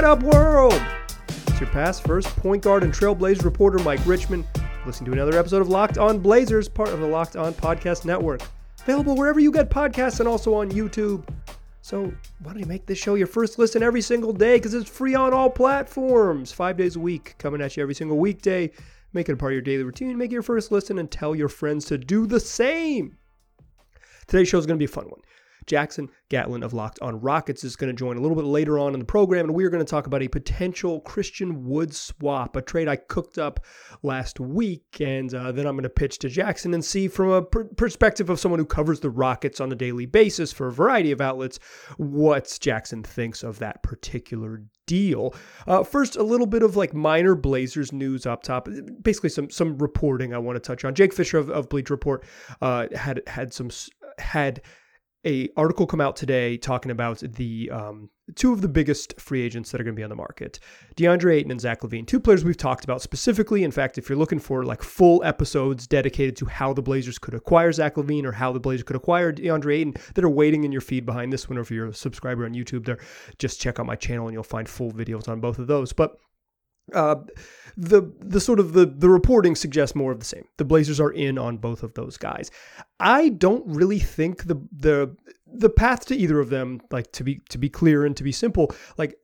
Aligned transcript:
What 0.00 0.08
up, 0.08 0.22
world? 0.22 0.82
It's 1.28 1.60
your 1.60 1.68
past 1.68 2.06
first 2.06 2.26
point 2.36 2.62
guard 2.62 2.84
and 2.84 2.90
trailblazer 2.90 3.44
reporter, 3.44 3.78
Mike 3.80 4.00
Richman. 4.06 4.46
Listen 4.86 5.04
to 5.04 5.12
another 5.12 5.38
episode 5.38 5.60
of 5.60 5.68
Locked 5.68 5.98
On 5.98 6.18
Blazers, 6.18 6.70
part 6.70 6.88
of 6.88 7.00
the 7.00 7.06
Locked 7.06 7.36
On 7.36 7.52
Podcast 7.52 8.06
Network. 8.06 8.40
Available 8.80 9.14
wherever 9.14 9.38
you 9.38 9.52
get 9.52 9.68
podcasts 9.68 10.18
and 10.18 10.26
also 10.26 10.54
on 10.54 10.70
YouTube. 10.70 11.28
So, 11.82 12.04
why 12.42 12.52
don't 12.52 12.60
you 12.60 12.66
make 12.66 12.86
this 12.86 12.96
show 12.96 13.14
your 13.14 13.26
first 13.26 13.58
listen 13.58 13.82
every 13.82 14.00
single 14.00 14.32
day? 14.32 14.56
Because 14.56 14.72
it's 14.72 14.88
free 14.88 15.14
on 15.14 15.34
all 15.34 15.50
platforms. 15.50 16.50
Five 16.50 16.78
days 16.78 16.96
a 16.96 17.00
week, 17.00 17.34
coming 17.36 17.60
at 17.60 17.76
you 17.76 17.82
every 17.82 17.94
single 17.94 18.16
weekday. 18.16 18.70
Make 19.12 19.28
it 19.28 19.32
a 19.32 19.36
part 19.36 19.52
of 19.52 19.56
your 19.56 19.60
daily 19.60 19.82
routine. 19.82 20.16
Make 20.16 20.30
it 20.30 20.32
your 20.32 20.42
first 20.42 20.72
listen 20.72 20.98
and 20.98 21.10
tell 21.10 21.34
your 21.34 21.50
friends 21.50 21.84
to 21.84 21.98
do 21.98 22.26
the 22.26 22.40
same. 22.40 23.18
Today's 24.26 24.48
show 24.48 24.56
is 24.56 24.64
going 24.64 24.78
to 24.78 24.82
be 24.82 24.90
a 24.90 24.94
fun 24.94 25.10
one. 25.10 25.20
Jackson 25.66 26.08
Gatlin 26.28 26.62
of 26.62 26.72
Locked 26.72 26.98
on 27.00 27.20
Rockets 27.20 27.64
is 27.64 27.76
going 27.76 27.94
to 27.94 27.98
join 27.98 28.16
a 28.16 28.20
little 28.20 28.36
bit 28.36 28.44
later 28.44 28.78
on 28.78 28.94
in 28.94 29.00
the 29.00 29.06
program, 29.06 29.46
and 29.46 29.54
we're 29.54 29.70
going 29.70 29.84
to 29.84 29.90
talk 29.90 30.06
about 30.06 30.22
a 30.22 30.28
potential 30.28 31.00
Christian 31.00 31.64
Wood 31.64 31.94
swap, 31.94 32.56
a 32.56 32.62
trade 32.62 32.88
I 32.88 32.96
cooked 32.96 33.38
up 33.38 33.64
last 34.02 34.40
week, 34.40 35.00
and 35.00 35.32
uh, 35.34 35.52
then 35.52 35.66
I'm 35.66 35.74
going 35.74 35.82
to 35.82 35.88
pitch 35.88 36.18
to 36.20 36.28
Jackson 36.28 36.74
and 36.74 36.84
see 36.84 37.08
from 37.08 37.30
a 37.30 37.42
per- 37.42 37.64
perspective 37.64 38.30
of 38.30 38.40
someone 38.40 38.58
who 38.58 38.66
covers 38.66 39.00
the 39.00 39.10
Rockets 39.10 39.60
on 39.60 39.72
a 39.72 39.76
daily 39.76 40.06
basis 40.06 40.52
for 40.52 40.68
a 40.68 40.72
variety 40.72 41.12
of 41.12 41.20
outlets 41.20 41.58
what 41.96 42.58
Jackson 42.60 43.02
thinks 43.02 43.42
of 43.42 43.58
that 43.58 43.82
particular 43.82 44.62
deal. 44.86 45.34
Uh, 45.66 45.84
first, 45.84 46.16
a 46.16 46.22
little 46.22 46.46
bit 46.46 46.62
of 46.62 46.76
like 46.76 46.92
minor 46.92 47.34
Blazers 47.34 47.92
news 47.92 48.26
up 48.26 48.42
top. 48.42 48.68
Basically, 49.02 49.30
some 49.30 49.50
some 49.50 49.78
reporting 49.78 50.34
I 50.34 50.38
want 50.38 50.56
to 50.56 50.60
touch 50.60 50.84
on. 50.84 50.94
Jake 50.94 51.12
Fisher 51.12 51.38
of, 51.38 51.48
of 51.50 51.68
Bleacher 51.68 51.94
Report 51.94 52.24
uh, 52.60 52.86
had 52.94 53.22
had 53.26 53.52
some 53.52 53.70
had 54.18 54.62
a 55.26 55.48
article 55.56 55.86
come 55.86 56.00
out 56.00 56.16
today 56.16 56.56
talking 56.56 56.90
about 56.90 57.18
the 57.18 57.70
um, 57.70 58.08
two 58.36 58.52
of 58.52 58.62
the 58.62 58.68
biggest 58.68 59.20
free 59.20 59.42
agents 59.42 59.70
that 59.70 59.80
are 59.80 59.84
going 59.84 59.94
to 59.94 59.98
be 59.98 60.04
on 60.04 60.10
the 60.10 60.16
market 60.16 60.58
DeAndre 60.96 61.34
Ayton 61.36 61.50
and 61.50 61.60
Zach 61.60 61.80
LaVine. 61.80 62.06
Two 62.06 62.20
players 62.20 62.44
we've 62.44 62.56
talked 62.56 62.84
about 62.84 63.02
specifically. 63.02 63.62
In 63.62 63.70
fact, 63.70 63.98
if 63.98 64.08
you're 64.08 64.18
looking 64.18 64.38
for 64.38 64.64
like 64.64 64.82
full 64.82 65.22
episodes 65.24 65.86
dedicated 65.86 66.36
to 66.36 66.46
how 66.46 66.72
the 66.72 66.82
Blazers 66.82 67.18
could 67.18 67.34
acquire 67.34 67.72
Zach 67.72 67.96
LaVine 67.96 68.24
or 68.24 68.32
how 68.32 68.52
the 68.52 68.60
Blazers 68.60 68.84
could 68.84 68.96
acquire 68.96 69.32
DeAndre 69.32 69.80
Ayton 69.80 69.94
that 70.14 70.24
are 70.24 70.30
waiting 70.30 70.64
in 70.64 70.72
your 70.72 70.80
feed 70.80 71.04
behind 71.04 71.32
this 71.32 71.48
one, 71.48 71.58
or 71.58 71.62
if 71.62 71.70
you're 71.70 71.88
a 71.88 71.94
subscriber 71.94 72.44
on 72.44 72.54
YouTube 72.54 72.86
there, 72.86 72.98
just 73.38 73.60
check 73.60 73.78
out 73.78 73.86
my 73.86 73.96
channel 73.96 74.26
and 74.26 74.34
you'll 74.34 74.42
find 74.42 74.68
full 74.68 74.92
videos 74.92 75.28
on 75.28 75.40
both 75.40 75.58
of 75.58 75.66
those. 75.66 75.92
But 75.92 76.18
uh, 76.94 77.16
the 77.76 78.12
the 78.20 78.40
sort 78.40 78.60
of 78.60 78.72
the 78.72 78.86
the 78.86 79.08
reporting 79.08 79.54
suggests 79.54 79.94
more 79.94 80.12
of 80.12 80.18
the 80.18 80.24
same. 80.24 80.44
The 80.56 80.64
Blazers 80.64 81.00
are 81.00 81.10
in 81.10 81.38
on 81.38 81.56
both 81.56 81.82
of 81.82 81.94
those 81.94 82.16
guys. 82.16 82.50
I 82.98 83.30
don't 83.30 83.64
really 83.66 83.98
think 83.98 84.44
the 84.44 84.56
the 84.72 85.16
the 85.46 85.70
path 85.70 86.06
to 86.06 86.16
either 86.16 86.38
of 86.40 86.50
them, 86.50 86.80
like 86.90 87.10
to 87.12 87.24
be 87.24 87.40
to 87.48 87.58
be 87.58 87.68
clear 87.68 88.04
and 88.04 88.16
to 88.16 88.22
be 88.22 88.32
simple, 88.32 88.72
like 88.98 89.16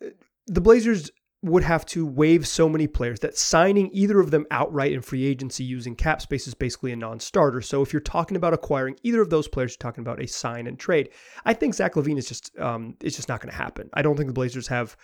the 0.46 0.60
Blazers 0.60 1.10
would 1.42 1.62
have 1.62 1.86
to 1.86 2.04
waive 2.06 2.46
so 2.46 2.68
many 2.68 2.86
players 2.86 3.20
that 3.20 3.36
signing 3.36 3.90
either 3.92 4.18
of 4.18 4.30
them 4.30 4.46
outright 4.50 4.92
in 4.92 5.00
free 5.02 5.24
agency 5.24 5.62
using 5.62 5.94
cap 5.94 6.20
space 6.20 6.48
is 6.48 6.54
basically 6.54 6.92
a 6.92 6.96
non-starter. 6.96 7.60
So 7.60 7.82
if 7.82 7.92
you're 7.92 8.00
talking 8.00 8.36
about 8.36 8.54
acquiring 8.54 8.96
either 9.04 9.20
of 9.20 9.30
those 9.30 9.46
players, 9.46 9.72
you're 9.72 9.90
talking 9.90 10.02
about 10.02 10.20
a 10.20 10.26
sign 10.26 10.66
and 10.66 10.78
trade. 10.78 11.10
I 11.44 11.52
think 11.52 11.74
Zach 11.74 11.94
LaVine 11.94 12.18
is 12.18 12.26
just 12.26 12.58
um, 12.58 12.96
it's 13.02 13.16
just 13.16 13.28
not 13.28 13.40
going 13.40 13.50
to 13.50 13.56
happen. 13.56 13.90
I 13.94 14.02
don't 14.02 14.16
think 14.16 14.28
the 14.28 14.32
Blazers 14.32 14.66
have 14.68 14.96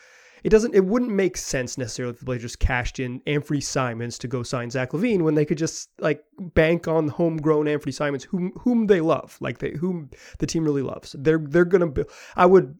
it 0.44 0.50
doesn't 0.50 0.74
it 0.74 0.84
wouldn't 0.84 1.10
make 1.10 1.36
sense 1.36 1.78
necessarily 1.78 2.12
if 2.12 2.18
the 2.18 2.24
Blazers 2.24 2.56
cashed 2.56 2.98
in 2.98 3.20
Anfernee 3.20 3.62
Simons 3.62 4.18
to 4.18 4.28
go 4.28 4.42
sign 4.42 4.70
Zach 4.70 4.90
LaVine 4.90 5.22
when 5.22 5.34
they 5.34 5.44
could 5.44 5.58
just 5.58 5.90
like 5.98 6.24
bank 6.38 6.88
on 6.88 7.08
homegrown 7.08 7.66
Anfernee 7.66 7.94
Simons 7.94 8.24
whom 8.24 8.52
whom 8.60 8.86
they 8.86 9.00
love 9.00 9.36
like 9.40 9.58
they 9.58 9.72
whom 9.72 10.10
the 10.38 10.46
team 10.46 10.64
really 10.64 10.82
loves 10.82 11.14
they're 11.18 11.38
they're 11.38 11.64
gonna 11.64 11.90
be, 11.90 12.04
I 12.36 12.46
would 12.46 12.76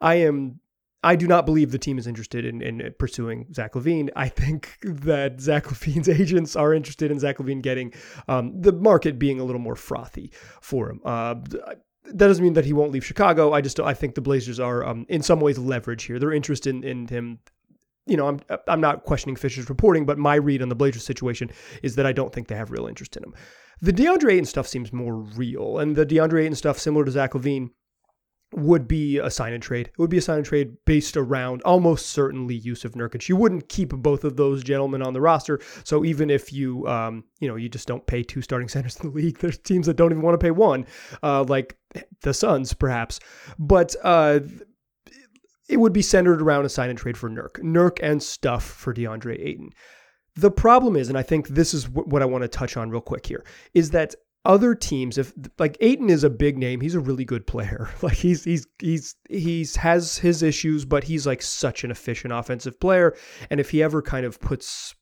I 0.00 0.16
am 0.16 0.60
I 1.06 1.14
do 1.14 1.28
not 1.28 1.46
believe 1.46 1.70
the 1.70 1.78
team 1.78 1.98
is 1.98 2.06
interested 2.08 2.44
in, 2.44 2.60
in 2.60 2.92
pursuing 2.98 3.46
Zach 3.54 3.74
LaVine. 3.74 4.10
I 4.16 4.28
think 4.28 4.76
that 4.82 5.40
Zach 5.40 5.66
LaVine's 5.66 6.08
agents 6.20 6.56
are 6.56 6.74
interested 6.74 7.12
in 7.12 7.20
Zach 7.20 7.38
LaVine 7.38 7.62
getting 7.62 7.94
um, 8.26 8.60
the 8.60 8.72
market 8.72 9.16
being 9.16 9.38
a 9.38 9.44
little 9.44 9.60
more 9.60 9.76
frothy 9.76 10.32
for 10.60 10.90
him. 10.90 11.00
Uh, 11.04 11.36
that 12.08 12.26
doesn't 12.28 12.42
mean 12.42 12.54
that 12.54 12.64
he 12.64 12.72
won't 12.72 12.92
leave 12.92 13.04
Chicago. 13.04 13.52
I 13.52 13.60
just 13.60 13.80
I 13.80 13.94
think 13.94 14.14
the 14.14 14.20
Blazers 14.20 14.60
are 14.60 14.84
um, 14.84 15.06
in 15.08 15.22
some 15.22 15.40
ways 15.40 15.58
leverage 15.58 16.04
here. 16.04 16.18
They're 16.18 16.32
interested 16.32 16.74
in, 16.74 16.84
in 16.84 17.08
him. 17.08 17.38
You 18.06 18.16
know, 18.16 18.28
I'm 18.28 18.40
I'm 18.68 18.80
not 18.80 19.04
questioning 19.04 19.36
Fisher's 19.36 19.68
reporting, 19.68 20.06
but 20.06 20.18
my 20.18 20.36
read 20.36 20.62
on 20.62 20.68
the 20.68 20.76
Blazers 20.76 21.04
situation 21.04 21.50
is 21.82 21.96
that 21.96 22.06
I 22.06 22.12
don't 22.12 22.32
think 22.32 22.48
they 22.48 22.56
have 22.56 22.70
real 22.70 22.86
interest 22.86 23.16
in 23.16 23.24
him. 23.24 23.34
The 23.80 23.92
DeAndre 23.92 24.32
Ayton 24.32 24.44
stuff 24.46 24.66
seems 24.66 24.92
more 24.92 25.16
real, 25.16 25.78
and 25.78 25.96
the 25.96 26.06
DeAndre 26.06 26.42
Ayton 26.42 26.54
stuff, 26.54 26.78
similar 26.78 27.04
to 27.04 27.10
Zach 27.10 27.32
LaVine, 27.32 27.70
would 28.52 28.86
be 28.86 29.18
a 29.18 29.30
sign 29.30 29.52
and 29.52 29.62
trade. 29.62 29.88
It 29.88 29.98
would 29.98 30.10
be 30.10 30.18
a 30.18 30.22
sign 30.22 30.38
and 30.38 30.46
trade 30.46 30.76
based 30.84 31.16
around 31.16 31.62
almost 31.62 32.06
certainly 32.06 32.60
Jusuf 32.60 32.92
Nurkic. 32.92 33.28
You 33.28 33.36
wouldn't 33.36 33.68
keep 33.68 33.90
both 33.90 34.24
of 34.24 34.36
those 34.36 34.62
gentlemen 34.62 35.02
on 35.02 35.12
the 35.12 35.20
roster. 35.20 35.60
So 35.84 36.04
even 36.04 36.30
if 36.30 36.52
you, 36.52 36.86
um, 36.86 37.24
you 37.40 37.48
know, 37.48 37.56
you 37.56 37.68
just 37.68 37.88
don't 37.88 38.06
pay 38.06 38.22
two 38.22 38.42
starting 38.42 38.68
centers 38.76 38.96
in 38.96 39.10
the 39.10 39.16
league, 39.16 39.38
there's 39.38 39.58
teams 39.58 39.86
that 39.86 39.96
don't 39.96 40.12
even 40.12 40.22
want 40.22 40.38
to 40.38 40.44
pay 40.44 40.52
one, 40.52 40.86
uh, 41.22 41.44
like 41.44 41.76
the 42.22 42.32
Suns 42.32 42.72
perhaps. 42.72 43.20
But 43.58 43.96
uh, 44.02 44.40
it 45.68 45.78
would 45.78 45.92
be 45.92 46.02
centered 46.02 46.40
around 46.40 46.64
a 46.64 46.68
sign 46.68 46.90
and 46.90 46.98
trade 46.98 47.18
for 47.18 47.28
Nurk, 47.28 47.54
Nurk 47.62 47.98
and 48.02 48.22
stuff 48.22 48.64
for 48.64 48.94
DeAndre 48.94 49.40
Ayton. 49.40 49.70
The 50.36 50.50
problem 50.50 50.96
is, 50.96 51.08
and 51.08 51.16
I 51.16 51.22
think 51.22 51.48
this 51.48 51.72
is 51.72 51.88
what 51.88 52.22
I 52.22 52.26
want 52.26 52.42
to 52.42 52.48
touch 52.48 52.76
on 52.76 52.90
real 52.90 53.00
quick 53.00 53.26
here, 53.26 53.44
is 53.72 53.90
that 53.90 54.14
other 54.46 54.74
teams 54.74 55.18
if 55.18 55.32
like 55.58 55.76
Ayton 55.80 56.08
is 56.08 56.24
a 56.24 56.30
big 56.30 56.56
name 56.56 56.80
he's 56.80 56.94
a 56.94 57.00
really 57.00 57.24
good 57.24 57.46
player 57.46 57.90
like 58.02 58.16
he's 58.16 58.44
he's 58.44 58.66
he's 58.78 59.14
he's 59.28 59.76
has 59.76 60.18
his 60.18 60.42
issues 60.42 60.84
but 60.84 61.04
he's 61.04 61.26
like 61.26 61.42
such 61.42 61.84
an 61.84 61.90
efficient 61.90 62.32
offensive 62.32 62.80
player 62.80 63.14
and 63.50 63.60
if 63.60 63.70
he 63.70 63.82
ever 63.82 64.00
kind 64.00 64.24
of 64.24 64.40
puts 64.40 64.94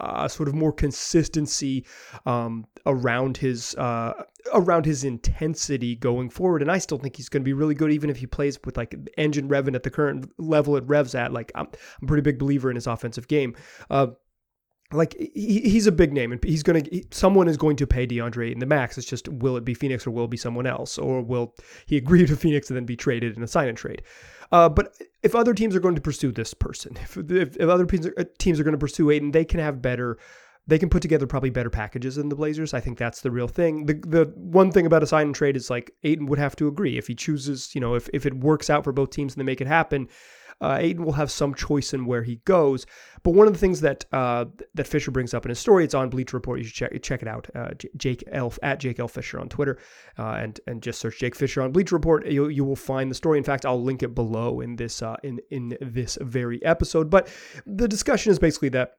uh, 0.00 0.28
sort 0.28 0.48
of 0.48 0.54
more 0.54 0.72
consistency 0.72 1.84
um, 2.26 2.66
around 2.86 3.36
his 3.36 3.74
uh, 3.76 4.12
around 4.52 4.86
his 4.86 5.04
intensity 5.04 5.94
going 5.96 6.30
forward. 6.30 6.62
And 6.62 6.70
I 6.70 6.78
still 6.78 6.98
think 6.98 7.16
he's 7.16 7.28
going 7.28 7.42
to 7.42 7.44
be 7.44 7.52
really 7.52 7.74
good, 7.74 7.92
even 7.92 8.10
if 8.10 8.16
he 8.16 8.26
plays 8.26 8.58
with 8.64 8.76
like 8.76 8.94
engine 9.18 9.48
revving 9.48 9.74
at 9.74 9.82
the 9.82 9.90
current 9.90 10.30
level 10.38 10.76
it 10.76 10.84
revs 10.86 11.14
at. 11.14 11.32
Like 11.32 11.52
I'm, 11.54 11.66
I'm 11.66 12.04
a 12.04 12.06
pretty 12.06 12.22
big 12.22 12.38
believer 12.38 12.70
in 12.70 12.76
his 12.76 12.86
offensive 12.86 13.28
game. 13.28 13.54
Uh, 13.90 14.08
like 14.94 15.14
he, 15.18 15.60
he's 15.60 15.86
a 15.86 15.92
big 15.92 16.12
name 16.12 16.32
and 16.32 16.42
he's 16.44 16.62
going 16.62 16.84
to 16.84 17.04
someone 17.10 17.48
is 17.48 17.56
going 17.56 17.76
to 17.76 17.86
pay 17.86 18.06
DeAndre 18.06 18.52
in 18.52 18.58
the 18.58 18.66
max. 18.66 18.96
It's 18.96 19.06
just 19.06 19.28
will 19.28 19.56
it 19.56 19.64
be 19.64 19.74
Phoenix 19.74 20.06
or 20.06 20.10
will 20.10 20.24
it 20.24 20.30
be 20.30 20.36
someone 20.36 20.66
else 20.66 20.98
or 20.98 21.22
will 21.22 21.54
he 21.86 21.96
agree 21.96 22.26
to 22.26 22.36
Phoenix 22.36 22.70
and 22.70 22.76
then 22.76 22.84
be 22.84 22.96
traded 22.96 23.36
in 23.36 23.42
a 23.42 23.46
sign 23.46 23.68
and 23.68 23.76
trade? 23.76 24.02
Uh, 24.52 24.68
but 24.68 24.94
if 25.22 25.34
other 25.34 25.54
teams 25.54 25.74
are 25.74 25.80
going 25.80 25.94
to 25.94 26.00
pursue 26.00 26.30
this 26.30 26.54
person, 26.54 26.96
if, 27.00 27.16
if, 27.16 27.56
if 27.56 27.68
other 27.68 27.86
teams 27.86 28.06
are, 28.06 28.14
uh, 28.18 28.24
teams 28.38 28.60
are 28.60 28.64
going 28.64 28.72
to 28.72 28.78
pursue 28.78 29.10
Ayton, 29.10 29.32
they 29.32 29.44
can 29.44 29.60
have 29.60 29.82
better. 29.82 30.18
They 30.66 30.78
can 30.78 30.88
put 30.88 31.02
together 31.02 31.26
probably 31.26 31.50
better 31.50 31.68
packages 31.68 32.16
than 32.16 32.30
the 32.30 32.36
Blazers. 32.36 32.72
I 32.72 32.80
think 32.80 32.96
that's 32.96 33.20
the 33.20 33.30
real 33.30 33.48
thing. 33.48 33.84
The 33.84 33.94
the 33.94 34.32
one 34.34 34.72
thing 34.72 34.86
about 34.86 35.02
a 35.02 35.06
sign 35.06 35.26
and 35.26 35.34
trade 35.34 35.56
is 35.56 35.68
like 35.68 35.90
Ayton 36.04 36.24
would 36.26 36.38
have 36.38 36.56
to 36.56 36.68
agree 36.68 36.96
if 36.96 37.06
he 37.06 37.14
chooses. 37.14 37.74
You 37.74 37.82
know, 37.82 37.94
if 37.94 38.08
if 38.14 38.24
it 38.24 38.34
works 38.34 38.70
out 38.70 38.82
for 38.82 38.92
both 38.92 39.10
teams 39.10 39.34
and 39.34 39.40
they 39.40 39.44
make 39.44 39.60
it 39.60 39.66
happen, 39.66 40.08
uh, 40.60 40.78
Ayton 40.80 41.04
will 41.04 41.12
have 41.12 41.30
some 41.30 41.54
choice 41.54 41.92
in 41.94 42.06
where 42.06 42.22
he 42.22 42.36
goes. 42.44 42.86
But 43.22 43.34
one 43.34 43.46
of 43.46 43.52
the 43.52 43.58
things 43.58 43.80
that 43.80 44.04
uh, 44.12 44.46
that 44.74 44.86
Fisher 44.86 45.10
brings 45.10 45.34
up 45.34 45.44
in 45.44 45.48
his 45.48 45.58
story, 45.58 45.84
it's 45.84 45.94
on 45.94 46.10
Bleacher 46.10 46.36
Report. 46.36 46.58
You 46.58 46.64
should 46.64 46.74
check 46.74 47.02
check 47.02 47.22
it 47.22 47.28
out. 47.28 47.48
Uh, 47.54 47.70
Jake 47.96 48.24
Elf 48.30 48.58
at 48.62 48.80
Jake 48.80 48.98
L 48.98 49.08
Fisher 49.08 49.40
on 49.40 49.48
Twitter, 49.48 49.78
uh, 50.18 50.32
and 50.32 50.60
and 50.66 50.82
just 50.82 51.00
search 51.00 51.18
Jake 51.18 51.34
Fisher 51.34 51.62
on 51.62 51.72
Bleacher 51.72 51.96
Report. 51.96 52.26
You 52.26 52.48
you 52.48 52.64
will 52.64 52.76
find 52.76 53.10
the 53.10 53.14
story. 53.14 53.38
In 53.38 53.44
fact, 53.44 53.64
I'll 53.64 53.82
link 53.82 54.02
it 54.02 54.14
below 54.14 54.60
in 54.60 54.76
this 54.76 55.02
uh, 55.02 55.16
in 55.22 55.40
in 55.50 55.76
this 55.80 56.18
very 56.20 56.62
episode. 56.64 57.10
But 57.10 57.28
the 57.66 57.88
discussion 57.88 58.30
is 58.30 58.38
basically 58.38 58.70
that 58.70 58.98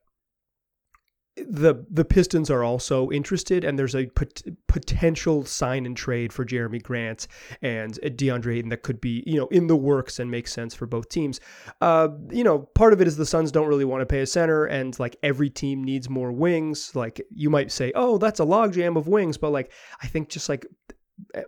the 1.36 1.86
the 1.90 2.06
Pistons 2.06 2.50
are 2.50 2.64
also 2.64 3.12
interested, 3.12 3.64
and 3.64 3.78
there's 3.78 3.96
a 3.96 4.08
pot- 4.08 4.42
potential 4.68 5.46
sign 5.46 5.86
and 5.86 5.96
trade 5.96 6.32
for 6.32 6.46
Jerami 6.46 6.82
Grant 6.82 7.28
and 7.62 7.94
DeAndre 7.96 8.58
Ayton 8.58 8.70
that 8.70 8.84
could 8.84 9.02
be 9.02 9.24
you 9.28 9.38
know 9.38 9.48
in 9.48 9.68
the 9.68 9.76
works 9.76 10.20
and 10.20 10.32
make 10.32 10.48
sense 10.48 10.74
for 10.74 10.86
both 10.86 11.10
teams. 11.10 11.40
Uh, 11.82 12.10
you 12.30 12.44
know, 12.44 12.60
part 12.60 12.94
of 12.94 13.02
it 13.02 13.08
is 13.08 13.18
the 13.18 13.26
Suns 13.26 13.52
don't 13.52 13.68
really 13.68 13.86
want 13.86 14.02
to 14.02 14.06
pay 14.06 14.22
a 14.22 14.28
center, 14.28 14.66
and 14.66 14.98
like 15.00 15.18
every 15.24 15.50
team 15.50 15.84
needs 15.84 16.10
more 16.10 16.32
wings. 16.32 16.96
Like 16.96 17.22
you 17.30 17.50
might 17.50 17.72
say, 17.72 17.92
oh, 17.96 18.18
that's 18.18 18.40
a 18.40 18.46
logjam 18.46 18.98
of 18.98 19.08
wings, 19.08 19.38
but 19.38 19.52
like 19.52 19.72
I 20.02 20.08
think 20.08 20.30
just 20.30 20.48
like 20.48 20.66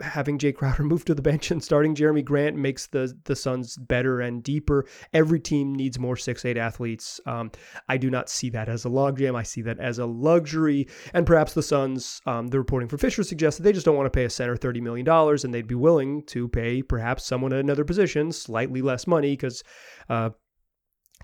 having 0.01 0.37
Jae 0.37 0.55
Crowder 0.55 0.83
move 0.83 1.05
to 1.05 1.15
the 1.15 1.21
bench 1.21 1.51
and 1.51 1.63
starting 1.63 1.95
Jerami 1.95 2.23
Grant 2.23 2.55
makes 2.55 2.87
the 2.87 3.17
the 3.25 3.35
Suns 3.35 3.77
better 3.77 4.21
and 4.21 4.43
deeper. 4.43 4.85
Every 5.13 5.39
team 5.39 5.73
needs 5.73 5.99
more 5.99 6.17
six 6.17 6.45
eight 6.45 6.57
athletes. 6.57 7.19
Um, 7.25 7.51
I 7.89 7.97
do 7.97 8.09
not 8.09 8.29
see 8.29 8.49
that 8.51 8.69
as 8.69 8.85
a 8.85 8.89
logjam. 8.89 9.35
I 9.35 9.43
see 9.43 9.61
that 9.63 9.79
as 9.79 9.99
a 9.99 10.05
luxury. 10.05 10.87
And 11.13 11.25
perhaps 11.25 11.53
the 11.53 11.63
Suns, 11.63 12.21
um, 12.25 12.47
the 12.47 12.59
reporting 12.59 12.89
from 12.89 12.99
Fisher 12.99 13.23
suggests 13.23 13.57
that 13.57 13.63
they 13.63 13.73
just 13.73 13.85
don't 13.85 13.97
want 13.97 14.07
to 14.07 14.17
pay 14.17 14.25
a 14.25 14.29
center 14.29 14.55
thirty 14.55 14.81
million 14.81 15.05
dollars, 15.05 15.43
and 15.43 15.53
they'd 15.53 15.67
be 15.67 15.75
willing 15.75 16.23
to 16.27 16.47
pay 16.47 16.81
perhaps 16.81 17.25
someone 17.25 17.53
at 17.53 17.59
another 17.59 17.85
position 17.85 18.31
slightly 18.31 18.81
less 18.81 19.07
money 19.07 19.31
because. 19.33 19.63
Uh, 20.09 20.29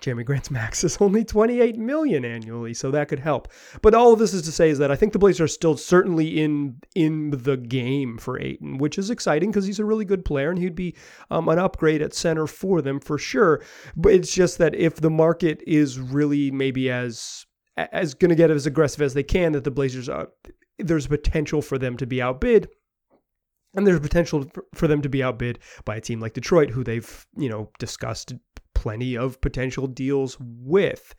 Jerami 0.02 0.26
Grant's 0.26 0.52
max 0.52 0.84
is 0.84 0.98
only 1.00 1.24
28 1.24 1.78
million 1.78 2.26
annually, 2.26 2.74
so 2.74 2.92
that 2.92 3.08
could 3.08 3.20
help. 3.20 3.48
But 3.82 3.94
all 3.94 4.14
of 4.14 4.20
this 4.20 4.34
is 4.34 4.42
to 4.44 4.52
say 4.52 4.70
is 4.70 4.78
that 4.80 4.92
I 4.92 4.96
think 4.96 5.14
the 5.14 5.20
Blazers 5.20 5.42
are 5.42 5.48
still 5.48 5.78
certainly 5.78 6.42
in 6.42 6.80
in 6.96 7.32
the 7.32 7.58
game 7.58 8.18
for 8.18 8.40
Ayton, 8.40 8.78
which 8.78 8.98
is 8.98 9.10
exciting 9.10 9.52
because 9.52 9.66
he's 9.66 9.80
a 9.80 9.86
really 9.86 10.06
good 10.06 10.26
player 10.26 10.50
and 10.50 10.60
he'd 10.60 10.76
be 10.76 10.96
um, 11.32 11.48
an 11.50 11.60
upgrade 11.60 12.02
at 12.02 12.14
center 12.14 12.48
for 12.48 12.82
them 12.82 13.00
for 13.00 13.18
sure. 13.18 13.62
But 13.96 14.14
it's 14.14 14.34
just 14.34 14.58
that 14.58 14.76
if 14.76 14.96
the 14.96 15.10
market 15.10 15.62
is 15.66 16.00
really 16.00 16.52
maybe 16.52 16.90
as 16.90 17.46
as 17.76 18.14
going 18.14 18.30
to 18.30 18.36
get 18.36 18.52
as 18.52 18.66
aggressive 18.66 19.02
as 19.02 19.14
they 19.14 19.24
can, 19.24 19.54
that 19.54 19.64
the 19.64 19.72
Blazers 19.72 20.10
are 20.10 20.30
there's 20.80 21.08
potential 21.08 21.62
for 21.62 21.78
them 21.78 21.98
to 21.98 22.06
be 22.06 22.22
outbid. 22.22 22.70
And 23.76 23.88
there's 23.88 24.00
potential 24.00 24.46
for 24.76 24.88
them 24.88 25.02
to 25.02 25.10
be 25.10 25.24
outbid 25.24 25.58
by 25.84 25.96
a 25.96 26.02
team 26.02 26.20
like 26.20 26.34
Detroit, 26.34 26.70
who 26.70 26.84
they've, 26.84 27.26
you 27.36 27.50
know, 27.50 27.72
discussed 27.80 28.34
plenty 28.84 29.18
of 29.18 29.40
potential 29.40 29.88
deals 29.88 30.36
with. 30.40 31.16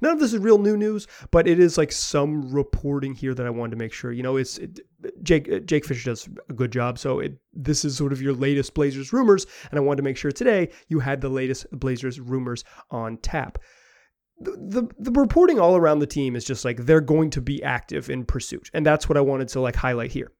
None 0.00 0.12
of 0.12 0.20
this 0.20 0.32
is 0.32 0.38
real 0.38 0.58
new 0.58 0.76
news, 0.76 1.08
but 1.32 1.48
it 1.48 1.58
is 1.58 1.76
like 1.76 1.90
some 1.90 2.52
reporting 2.52 3.12
here 3.12 3.34
that 3.34 3.44
I 3.44 3.50
wanted 3.50 3.72
to 3.72 3.76
make 3.76 3.92
sure. 3.92 4.12
You 4.12 4.22
know, 4.22 4.36
it's 4.36 4.58
it, 4.58 4.80
Jake 5.24 5.50
uh, 5.50 5.58
Jake 5.60 5.84
Fisher 5.84 6.10
does 6.10 6.28
a 6.48 6.52
good 6.52 6.70
job, 6.70 6.96
so 6.96 7.18
it, 7.18 7.38
this 7.52 7.84
is 7.84 7.96
sort 7.96 8.12
of 8.12 8.22
your 8.22 8.34
latest 8.34 8.74
Blazers 8.74 9.12
rumors, 9.12 9.46
and 9.70 9.78
I 9.78 9.82
wanted 9.82 9.96
to 9.96 10.02
make 10.04 10.16
sure 10.16 10.30
today 10.30 10.68
you 10.86 11.00
had 11.00 11.20
the 11.20 11.28
latest 11.28 11.66
Blazers 11.72 12.20
rumors 12.20 12.62
on 12.90 13.16
tap. 13.16 13.58
The, 14.38 14.52
the, 14.52 15.10
the 15.10 15.20
reporting 15.20 15.58
all 15.58 15.74
around 15.74 15.98
the 15.98 16.06
team 16.06 16.36
is 16.36 16.44
just 16.44 16.64
like 16.64 16.76
they're 16.76 17.00
going 17.00 17.30
to 17.30 17.40
be 17.40 17.60
active 17.64 18.08
in 18.08 18.24
pursuit, 18.24 18.70
and 18.72 18.86
that's 18.86 19.08
what 19.08 19.18
I 19.18 19.22
wanted 19.22 19.48
to 19.48 19.60
like 19.60 19.74
highlight 19.74 20.12
here 20.12 20.30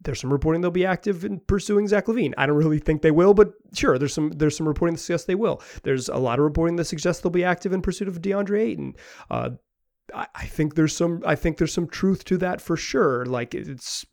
there's 0.00 0.20
some 0.20 0.32
reporting 0.32 0.60
they'll 0.60 0.70
be 0.70 0.86
active 0.86 1.24
in 1.24 1.40
pursuing 1.40 1.88
Zach 1.88 2.06
LaVine. 2.06 2.34
I 2.36 2.46
don't 2.46 2.56
really 2.56 2.78
think 2.78 3.02
they 3.02 3.10
will, 3.10 3.34
but 3.34 3.52
sure, 3.74 3.98
there's 3.98 4.14
some 4.14 4.30
there's 4.30 4.56
some 4.56 4.68
reporting 4.68 4.94
that 4.94 5.00
suggests 5.00 5.26
they 5.26 5.34
will. 5.34 5.62
There's 5.82 6.08
a 6.08 6.16
lot 6.16 6.38
of 6.38 6.44
reporting 6.44 6.76
that 6.76 6.84
suggests 6.84 7.22
they'll 7.22 7.30
be 7.30 7.44
active 7.44 7.72
in 7.72 7.82
pursuit 7.82 8.08
of 8.08 8.20
DeAndre 8.20 8.60
Ayton. 8.60 8.94
Uh, 9.30 9.50
I, 10.14 10.26
I 10.34 10.46
think 10.46 10.74
there's 10.74 10.94
some 10.94 11.22
I 11.26 11.34
think 11.34 11.58
there's 11.58 11.72
some 11.72 11.88
truth 11.88 12.24
to 12.26 12.38
that 12.38 12.60
for 12.60 12.76
sure. 12.76 13.24
Like 13.24 13.54
it's 13.54 14.04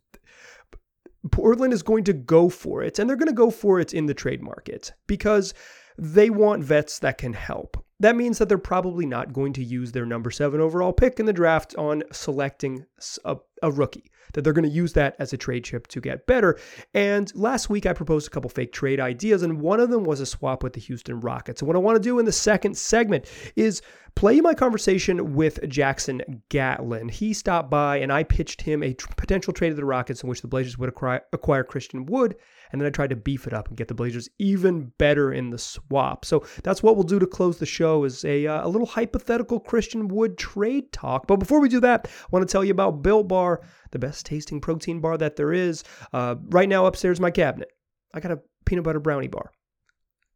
Portland 1.32 1.74
is 1.74 1.84
going 1.84 2.04
to 2.06 2.14
go 2.14 2.50
for 2.50 2.82
it, 2.82 3.00
and 3.00 3.10
they're 3.10 3.18
going 3.18 3.28
to 3.28 3.34
go 3.34 3.50
for 3.50 3.80
it 3.80 3.94
in 3.94 4.06
the 4.06 4.14
trade 4.14 4.42
market 4.42 4.94
because 5.08 5.54
they 5.98 6.30
want 6.30 6.64
vets 6.64 7.00
that 7.00 7.18
can 7.18 7.34
help. 7.34 7.78
That 8.00 8.16
means 8.16 8.40
that 8.40 8.50
they're 8.50 8.58
probably 8.58 9.06
not 9.06 9.32
going 9.32 9.54
to 9.54 9.64
use 9.64 9.92
their 9.92 10.06
number 10.06 10.32
seven 10.32 10.60
overall 10.60 10.92
pick 10.92 11.20
in 11.20 11.26
the 11.26 11.34
draft 11.34 11.76
on 11.78 12.04
selecting 12.12 12.86
a, 13.24 13.38
a 13.62 13.72
rookie 13.72 14.12
that 14.34 14.44
they're 14.44 14.54
going 14.54 14.68
to 14.68 14.76
use 14.76 14.94
that 14.94 15.16
as 15.20 15.34
a 15.34 15.38
trade 15.38 15.64
chip 15.64 15.88
to 15.88 16.02
get 16.02 16.26
better. 16.28 16.60
And 16.94 17.34
last 17.36 17.70
week 17.70 17.86
I 17.86 17.94
proposed 17.94 18.28
a 18.28 18.32
couple 18.32 18.50
fake 18.50 18.74
trade 18.74 19.00
ideas, 19.00 19.44
and 19.44 19.62
one 19.62 19.80
of 19.80 19.90
them 19.90 20.04
was 20.04 20.20
a 20.20 20.26
swap 20.26 20.64
with 20.64 20.74
the 20.74 20.82
Houston 20.82 21.20
Rockets. 21.20 21.62
And 21.62 21.68
what 21.68 21.76
I 21.76 21.80
want 21.80 21.96
to 21.96 22.02
do 22.02 22.20
in 22.20 22.26
the 22.26 22.32
second 22.32 22.78
segment 22.78 23.26
is 23.56 23.82
play 24.16 24.42
my 24.42 24.54
conversation 24.54 25.34
with 25.36 25.68
Jackson 25.68 26.44
Gatlin. 26.50 27.10
He 27.10 27.34
stopped 27.34 27.70
by 27.70 27.98
and 27.98 28.12
I 28.12 28.24
pitched 28.24 28.62
him 28.62 28.84
a 28.84 28.96
potential 29.18 29.54
trade 29.54 29.72
of 29.72 29.78
the 29.78 29.86
Rockets 29.86 30.24
in 30.24 30.30
which 30.30 30.42
the 30.42 30.48
Blazers 30.48 30.78
would 30.78 30.90
acquire, 30.90 31.64
Christian 31.64 32.06
Wood 32.06 32.36
and 32.74 32.82
then 32.82 32.88
I 32.88 32.90
tried 32.90 33.12
to 33.12 33.16
beef 33.16 33.46
it 33.46 33.54
up 33.54 33.68
and 33.68 33.78
get 33.78 33.88
the 33.88 33.94
Blazers 33.94 34.30
even 34.40 34.92
better 34.98 35.32
in 35.32 35.52
the 35.52 35.60
swap. 35.60 36.26
So 36.26 36.46
that's 36.64 36.82
what 36.82 36.96
we'll 36.96 37.04
do 37.04 37.20
to 37.20 37.28
close 37.28 37.60
the 37.60 37.66
show 37.68 38.04
is 38.04 38.26
a, 38.26 38.48
uh, 38.48 38.68
a 38.68 38.70
little 38.70 38.88
hypothetical 38.88 39.60
Christian 39.60 40.08
Wood 40.08 40.38
trade 40.38 40.92
talk. 40.92 41.28
But 41.28 41.38
before 41.38 41.62
we 41.62 41.70
do 41.70 41.80
that, 41.82 42.08
I 42.08 42.28
want 42.32 42.48
to 42.48 42.52
tell 42.52 42.66
you 42.66 42.72
about 42.72 43.04
Built 43.04 43.28
Bar, 43.28 43.62
the 43.92 44.00
best 44.00 44.26
tasting 44.26 44.60
protein 44.60 45.00
bar 45.00 45.18
that 45.20 45.36
there 45.36 45.54
is. 45.54 45.84
Uh, 46.12 46.36
right 46.50 46.68
now 46.68 46.88
upstairs 46.88 47.20
my 47.20 47.32
cabinet, 47.32 47.70
I 48.14 48.20
got 48.20 48.32
a 48.32 48.42
peanut 48.66 48.84
butter 48.84 49.00
brownie 49.00 49.28
bar. 49.28 49.52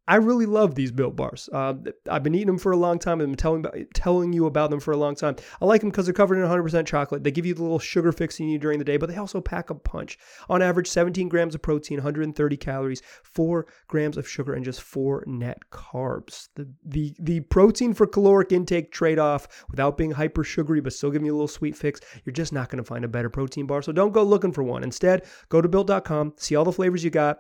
I 0.08 0.16
really 0.16 0.46
love 0.46 0.76
these 0.76 0.92
built 0.92 1.18
bars. 1.18 1.50
Uh, 1.52 1.74
I've 2.10 2.24
been 2.24 2.34
eating 2.34 2.48
them 2.48 2.58
for 2.58 2.72
a 2.72 2.78
long 2.78 2.98
time. 2.98 3.20
I've 3.20 3.28
been 3.28 3.36
telling, 3.36 3.66
telling 3.94 4.32
you 4.32 4.46
about 4.46 4.70
them 4.70 4.80
for 4.80 4.94
a 4.94 4.98
long 4.98 5.16
time. 5.16 5.36
I 5.62 5.66
like 5.66 5.82
them 5.82 5.90
because 5.90 6.06
they're 6.06 6.14
covered 6.14 6.38
in 6.38 6.48
100% 6.48 6.86
chocolate. 6.86 7.24
They 7.24 7.32
give 7.32 7.46
you 7.46 7.54
the 7.54 7.62
little 7.62 7.80
sugar 7.80 8.14
fix 8.14 8.40
you 8.40 8.46
need 8.46 8.62
during 8.62 8.80
the 8.80 8.86
day, 8.86 8.96
but 8.96 9.10
they 9.10 9.18
also 9.18 9.42
pack 9.42 9.70
a 9.70 9.76
punch. 9.76 10.18
On 10.50 10.62
average, 10.62 10.88
17 10.88 11.28
grams 11.28 11.56
of 11.56 11.62
protein, 11.62 11.98
130 11.98 12.58
calories, 12.58 13.02
4 13.24 13.68
grams 13.88 14.16
of 14.16 14.28
sugar, 14.28 14.54
and 14.54 14.64
just 14.64 14.82
4 14.82 15.26
net 15.28 15.60
carbs. 15.72 16.48
The, 16.56 16.72
the, 16.86 17.14
the 17.20 17.40
protein 17.42 17.94
for 17.94 18.08
caloric 18.08 18.54
intake 18.54 18.94
trade 18.94 19.20
off 19.20 19.66
without 19.70 19.98
being 19.98 20.12
hyper 20.12 20.44
sugary 20.44 20.80
but 20.80 20.94
still 20.94 21.12
giving 21.12 21.26
you 21.26 21.34
a 21.34 21.36
little 21.36 21.48
sweet 21.50 21.76
fix, 21.76 22.00
you're 22.24 22.34
just 22.34 22.54
not 22.54 22.70
going 22.70 22.82
to 22.82 22.88
find 22.88 23.04
a 23.04 23.10
better 23.10 23.30
protein 23.30 23.66
bar. 23.68 23.82
So 23.82 23.92
don't 23.92 24.14
go 24.14 24.24
looking 24.24 24.54
for 24.54 24.64
one. 24.64 24.84
Instead, 24.84 25.26
go 25.50 25.62
to 25.62 25.68
built.com, 25.68 26.34
see 26.38 26.56
all 26.56 26.64
the 26.64 26.72
flavors 26.72 27.04
you 27.04 27.10
got 27.10 27.40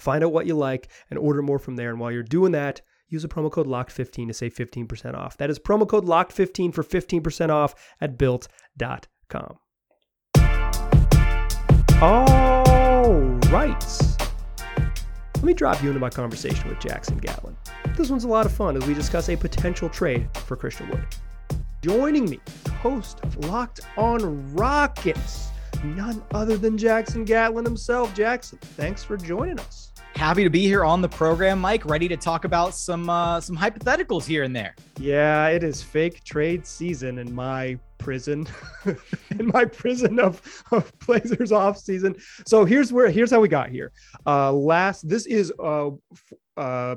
Find 0.00 0.24
out 0.24 0.32
what 0.32 0.46
you 0.46 0.56
like 0.56 0.88
and 1.10 1.18
order 1.18 1.42
more 1.42 1.58
from 1.58 1.76
there. 1.76 1.90
And 1.90 2.00
while 2.00 2.10
you're 2.10 2.22
doing 2.22 2.52
that, 2.52 2.80
use 3.08 3.22
the 3.22 3.28
promo 3.28 3.50
code 3.50 3.66
LOCKED15 3.66 4.28
to 4.28 4.34
save 4.34 4.54
15% 4.54 5.14
off. 5.14 5.36
That 5.36 5.50
is 5.50 5.58
promo 5.58 5.86
code 5.86 6.06
LOCKED15 6.06 6.74
for 6.74 6.82
15% 6.82 7.50
off 7.50 7.74
at 8.00 8.16
built.com. 8.16 9.58
All 12.00 13.14
right. 13.50 13.84
Let 15.34 15.44
me 15.44 15.54
drop 15.54 15.82
you 15.82 15.88
into 15.88 16.00
my 16.00 16.10
conversation 16.10 16.68
with 16.68 16.80
Jackson 16.80 17.18
Gatlin. 17.18 17.56
This 17.96 18.10
one's 18.10 18.24
a 18.24 18.28
lot 18.28 18.46
of 18.46 18.52
fun 18.52 18.76
as 18.76 18.86
we 18.86 18.94
discuss 18.94 19.28
a 19.28 19.36
potential 19.36 19.88
trade 19.88 20.28
for 20.34 20.56
Christian 20.56 20.88
Wood. 20.88 21.04
Joining 21.82 22.28
me, 22.28 22.40
host 22.80 23.20
of 23.20 23.36
Locked 23.46 23.80
on 23.96 24.54
Rockets 24.54 25.48
none 25.84 26.22
other 26.32 26.56
than 26.56 26.76
Jackson 26.76 27.24
Gatlin 27.24 27.64
himself. 27.64 28.14
Jackson, 28.14 28.58
thanks 28.58 29.02
for 29.02 29.16
joining 29.16 29.58
us. 29.58 29.92
Happy 30.14 30.44
to 30.44 30.50
be 30.50 30.62
here 30.62 30.84
on 30.84 31.00
the 31.00 31.08
program, 31.08 31.60
Mike. 31.60 31.84
Ready 31.86 32.08
to 32.08 32.16
talk 32.16 32.44
about 32.44 32.74
some 32.74 33.08
uh, 33.08 33.40
some 33.40 33.56
hypotheticals 33.56 34.24
here 34.24 34.42
and 34.42 34.54
there. 34.54 34.74
Yeah, 34.98 35.48
it 35.48 35.62
is 35.62 35.82
fake 35.82 36.22
trade 36.24 36.66
season 36.66 37.18
in 37.18 37.34
my 37.34 37.78
prison, 37.96 38.46
in 38.84 39.46
my 39.46 39.64
prison 39.64 40.18
of 40.18 40.42
of 40.72 40.92
Blazers 41.06 41.52
off 41.52 41.78
season. 41.78 42.16
So 42.46 42.64
here's 42.64 42.92
where 42.92 43.08
here's 43.08 43.30
how 43.30 43.40
we 43.40 43.48
got 43.48 43.70
here. 43.70 43.92
Uh, 44.26 44.52
last 44.52 45.08
this 45.08 45.26
is 45.26 45.52
uh, 45.58 45.90
uh 46.56 46.96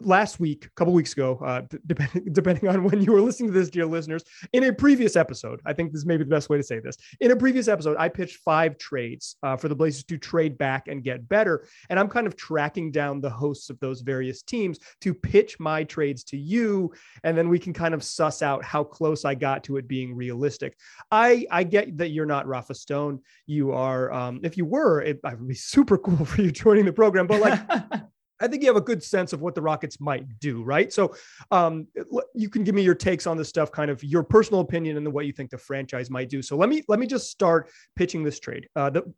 last 0.00 0.40
week, 0.40 0.66
a 0.66 0.70
couple 0.70 0.92
weeks 0.92 1.12
ago, 1.12 1.38
uh, 1.44 1.62
depending 1.86 2.24
depending 2.32 2.68
on 2.68 2.84
when 2.84 3.02
you 3.02 3.12
were 3.12 3.20
listening 3.20 3.52
to 3.52 3.58
this, 3.58 3.70
dear 3.70 3.86
listeners, 3.86 4.24
in 4.52 4.64
a 4.64 4.72
previous 4.72 5.16
episode, 5.16 5.60
I 5.66 5.72
think 5.72 5.92
this 5.92 6.04
may 6.04 6.16
be 6.16 6.24
the 6.24 6.30
best 6.30 6.48
way 6.48 6.56
to 6.56 6.62
say 6.62 6.80
this. 6.80 6.96
In 7.20 7.30
a 7.30 7.36
previous 7.36 7.68
episode, 7.68 7.96
I 7.98 8.08
pitched 8.08 8.38
five 8.38 8.78
trades 8.78 9.36
uh, 9.42 9.56
for 9.56 9.68
the 9.68 9.74
Blazers 9.74 10.04
to 10.04 10.18
trade 10.18 10.58
back 10.58 10.88
and 10.88 11.02
get 11.02 11.28
better, 11.28 11.66
and 11.88 11.98
I'm 11.98 12.08
kind 12.08 12.26
of 12.26 12.36
tracking 12.36 12.90
down 12.90 13.20
the 13.20 13.30
hosts 13.30 13.70
of 13.70 13.78
those 13.80 14.00
various 14.00 14.42
teams 14.42 14.78
to 15.02 15.14
pitch 15.14 15.58
my 15.60 15.84
trades 15.84 16.24
to 16.24 16.36
you, 16.36 16.92
and 17.24 17.36
then 17.36 17.48
we 17.48 17.58
can 17.58 17.72
kind 17.72 17.94
of 17.94 18.02
suss 18.02 18.42
out 18.42 18.64
how 18.64 18.84
close 18.84 19.24
I 19.24 19.34
got 19.34 19.64
to 19.64 19.76
it 19.76 19.86
being 19.88 20.14
realistic. 20.14 20.76
I 21.10 21.46
I 21.50 21.64
get 21.64 21.98
that 21.98 22.10
you're 22.10 22.26
not 22.26 22.46
Rafa 22.46 22.74
Stone. 22.74 23.20
You 23.46 23.72
are, 23.72 24.12
um, 24.12 24.40
if 24.42 24.56
you 24.56 24.64
were, 24.64 25.02
it, 25.02 25.20
it 25.24 25.38
would 25.38 25.48
be 25.48 25.54
super 25.54 25.98
cool 25.98 26.24
for 26.24 26.42
you 26.42 26.50
joining 26.50 26.84
the 26.84 26.92
program, 26.92 27.26
but 27.26 27.40
like. 27.40 27.60
I 28.40 28.48
think 28.48 28.62
you 28.62 28.68
have 28.68 28.76
a 28.76 28.80
good 28.80 29.02
sense 29.02 29.32
of 29.32 29.40
what 29.40 29.54
the 29.54 29.62
Rockets 29.62 30.00
might 30.00 30.38
do, 30.38 30.62
right? 30.62 30.92
So 30.92 31.14
um, 31.50 31.86
you 32.34 32.48
can 32.48 32.64
give 32.64 32.74
me 32.74 32.82
your 32.82 32.94
takes 32.94 33.26
on 33.26 33.36
this 33.36 33.48
stuff, 33.48 33.70
kind 33.70 33.90
of 33.90 34.02
your 34.02 34.22
personal 34.22 34.60
opinion 34.60 34.96
and 34.96 35.04
the 35.04 35.10
what 35.10 35.26
you 35.26 35.32
think 35.32 35.50
the 35.50 35.58
franchise 35.58 36.10
might 36.10 36.28
do. 36.28 36.42
So 36.42 36.56
let 36.56 36.68
me 36.68 36.82
let 36.88 36.98
me 36.98 37.06
just 37.06 37.30
start 37.30 37.70
pitching 37.96 38.24
this 38.24 38.40
trade. 38.40 38.68
Uh, 38.74 38.90
the, 38.90 39.14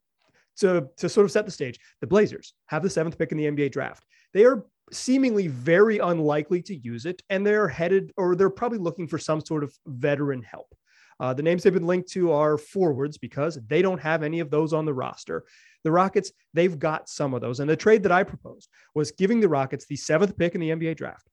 to 0.59 0.89
to 0.99 1.09
sort 1.09 1.25
of 1.25 1.31
set 1.31 1.47
the 1.47 1.51
stage, 1.51 1.79
the 2.01 2.07
Blazers 2.07 2.55
have 2.67 2.83
the 2.83 2.91
seventh 2.91 3.19
pick 3.19 3.33
in 3.33 3.39
the 3.39 3.45
NBA 3.45 3.73
draft. 3.73 4.05
They 4.35 4.45
are 4.45 4.65
seemingly 4.91 5.49
very 5.49 5.99
unlikely 5.99 6.63
to 6.63 6.77
use 6.77 7.07
it, 7.07 7.23
and 7.31 7.47
they're 7.47 7.69
headed 7.69 8.13
or 8.17 8.37
they're 8.37 8.51
probably 8.51 8.79
looking 8.79 9.09
for 9.09 9.19
some 9.19 9.41
sort 9.41 9.65
of 9.65 9.75
veteran 9.87 10.43
help. 10.43 10.75
Uh, 11.23 11.33
the 11.33 11.43
names 11.43 11.63
they've 11.63 11.73
been 11.73 11.87
linked 11.87 12.11
to 12.11 12.33
are 12.33 12.59
forwards 12.59 13.17
because 13.17 13.57
they 13.69 13.81
don't 13.81 14.01
have 14.01 14.25
any 14.25 14.41
of 14.41 14.51
those 14.51 14.73
on 14.73 14.85
the 14.85 14.93
roster. 14.93 15.45
The 15.85 15.93
Rockets, 15.93 16.33
they've 16.53 16.77
got 16.77 17.09
some 17.09 17.33
of 17.33 17.41
those. 17.41 17.61
And 17.61 17.71
the 17.71 17.77
trade 17.77 18.03
that 18.03 18.11
I 18.11 18.25
proposed 18.25 18.69
was 18.97 19.13
giving 19.13 19.39
the 19.39 19.49
Rockets 19.49 19.87
the 19.87 19.95
seventh 19.95 20.37
pick 20.37 20.57
in 20.57 20.61
the 20.61 20.71
NBA 20.71 20.97
draft 20.97 21.29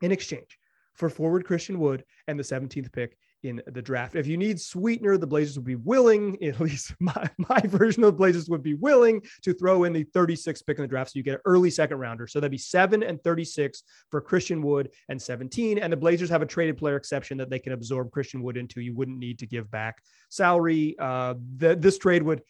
in 0.00 0.12
exchange 0.12 0.56
for 0.94 1.10
forward 1.10 1.44
Christian 1.44 1.80
Wood 1.80 2.04
and 2.28 2.38
the 2.38 2.44
17th 2.44 2.92
pick 2.92 3.16
in 3.42 3.62
the 3.66 3.82
draft. 3.82 4.16
If 4.16 4.26
you 4.26 4.36
need 4.36 4.60
sweetener, 4.60 5.16
the 5.16 5.26
Blazers 5.26 5.56
would 5.56 5.66
be 5.66 5.76
willing, 5.76 6.42
at 6.44 6.60
least 6.60 6.94
my, 7.00 7.28
my 7.38 7.60
version 7.64 8.04
of 8.04 8.08
the 8.08 8.18
Blazers 8.18 8.48
would 8.48 8.62
be 8.62 8.74
willing 8.74 9.22
to 9.42 9.52
throw 9.52 9.84
in 9.84 9.92
the 9.92 10.04
36th 10.04 10.66
pick 10.66 10.78
in 10.78 10.82
the 10.82 10.88
draft. 10.88 11.12
So 11.12 11.18
you 11.18 11.22
get 11.22 11.34
an 11.34 11.40
early 11.44 11.70
second 11.70 11.98
rounder. 11.98 12.26
So 12.26 12.40
that'd 12.40 12.50
be 12.50 12.58
seven 12.58 13.02
and 13.02 13.22
36 13.22 13.82
for 14.10 14.20
Christian 14.20 14.62
Wood 14.62 14.90
and 15.08 15.20
17. 15.20 15.78
And 15.78 15.92
the 15.92 15.96
Blazers 15.96 16.30
have 16.30 16.42
a 16.42 16.46
traded 16.46 16.76
player 16.76 16.96
exception 16.96 17.38
that 17.38 17.50
they 17.50 17.58
can 17.58 17.72
absorb 17.72 18.10
Christian 18.10 18.42
Wood 18.42 18.56
into. 18.56 18.80
You 18.80 18.94
wouldn't 18.94 19.18
need 19.18 19.38
to 19.40 19.46
give 19.46 19.70
back 19.70 20.02
salary. 20.28 20.96
Uh, 20.98 21.34
the, 21.56 21.76
this 21.76 21.98
trade 21.98 22.22
would 22.22 22.42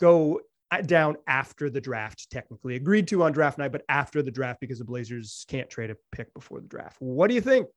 go 0.00 0.40
down 0.82 1.16
after 1.26 1.70
the 1.70 1.80
draft, 1.80 2.30
technically 2.30 2.74
agreed 2.74 3.08
to 3.08 3.22
on 3.22 3.32
draft 3.32 3.58
night, 3.58 3.72
but 3.72 3.84
after 3.88 4.22
the 4.22 4.30
draft 4.30 4.60
because 4.60 4.78
the 4.78 4.84
Blazers 4.84 5.44
can't 5.48 5.70
trade 5.70 5.90
a 5.90 5.96
pick 6.12 6.32
before 6.34 6.60
the 6.60 6.66
draft. 6.66 6.96
What 6.98 7.28
do 7.28 7.34
you 7.34 7.40
think? 7.40 7.68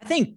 I 0.00 0.06
think 0.06 0.36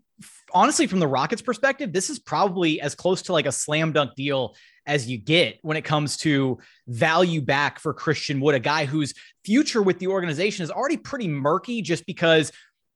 honestly, 0.53 0.87
from 0.87 0.99
the 0.99 1.07
Rockets' 1.07 1.41
perspective, 1.41 1.93
this 1.93 2.09
is 2.09 2.19
probably 2.19 2.81
as 2.81 2.95
close 2.95 3.23
to 3.23 3.33
like 3.33 3.45
a 3.45 3.51
slam 3.51 3.91
dunk 3.91 4.15
deal 4.15 4.55
as 4.85 5.09
you 5.09 5.17
get 5.17 5.59
when 5.61 5.77
it 5.77 5.83
comes 5.83 6.17
to 6.17 6.57
value 6.87 7.41
back 7.41 7.79
for 7.79 7.93
Christian 7.93 8.39
Wood, 8.41 8.55
a 8.55 8.59
guy 8.59 8.85
whose 8.85 9.13
future 9.45 9.81
with 9.81 9.99
the 9.99 10.07
organization 10.07 10.63
is 10.63 10.71
already 10.71 10.97
pretty 10.97 11.27
murky 11.27 11.81
just 11.81 12.05
because 12.05 12.51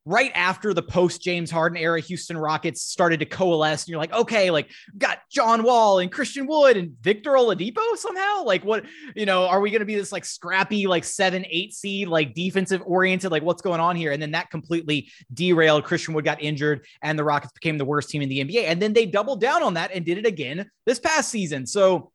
right 0.07 0.31
after 0.35 0.73
the 0.73 0.81
post 0.81 1.21
James 1.21 1.51
Harden 1.51 1.77
era 1.77 1.99
Houston 1.99 2.37
Rockets 2.37 2.81
started 2.81 3.19
to 3.19 3.25
coalesce. 3.25 3.83
And 3.83 3.89
you're 3.89 3.99
like, 3.99 4.13
okay, 4.13 4.49
like 4.51 4.69
got 4.97 5.19
John 5.29 5.63
Wall 5.63 5.99
and 5.99 6.09
Christian 6.09 6.47
Wood 6.47 6.77
and 6.77 6.95
Victor 7.01 7.31
Oladipo 7.31 7.81
somehow. 7.97 8.45
Like, 8.45 8.63
what, 8.63 8.85
you 9.17 9.25
know, 9.25 9.47
are 9.47 9.59
we 9.59 9.69
going 9.69 9.81
to 9.81 9.85
be 9.85 9.95
this 9.95 10.13
like 10.13 10.23
scrappy, 10.23 10.87
like 10.87 11.03
seven, 11.03 11.45
eight 11.49 11.73
seed, 11.73 12.07
like 12.07 12.33
defensive 12.33 12.81
oriented? 12.85 13.31
Like, 13.31 13.43
what's 13.43 13.61
going 13.61 13.81
on 13.81 13.97
here? 13.97 14.13
And 14.13 14.21
then 14.21 14.31
that 14.31 14.49
completely 14.49 15.11
derailed. 15.33 15.83
Christian 15.83 16.13
Wood 16.13 16.23
got 16.23 16.41
injured 16.41 16.85
and 17.01 17.19
the 17.19 17.25
Rockets 17.25 17.51
became 17.51 17.77
the 17.77 17.83
worst 17.83 18.09
team 18.09 18.21
in 18.21 18.29
the 18.29 18.39
NBA. 18.45 18.63
And 18.63 18.81
then 18.81 18.93
they 18.93 19.05
doubled 19.05 19.41
down 19.41 19.61
on 19.61 19.73
that 19.73 19.91
and 19.93 20.05
did 20.05 20.17
it 20.17 20.25
again 20.25 20.71
this 20.85 20.99
past 20.99 21.29
season. 21.29 21.65
So, 21.65 22.13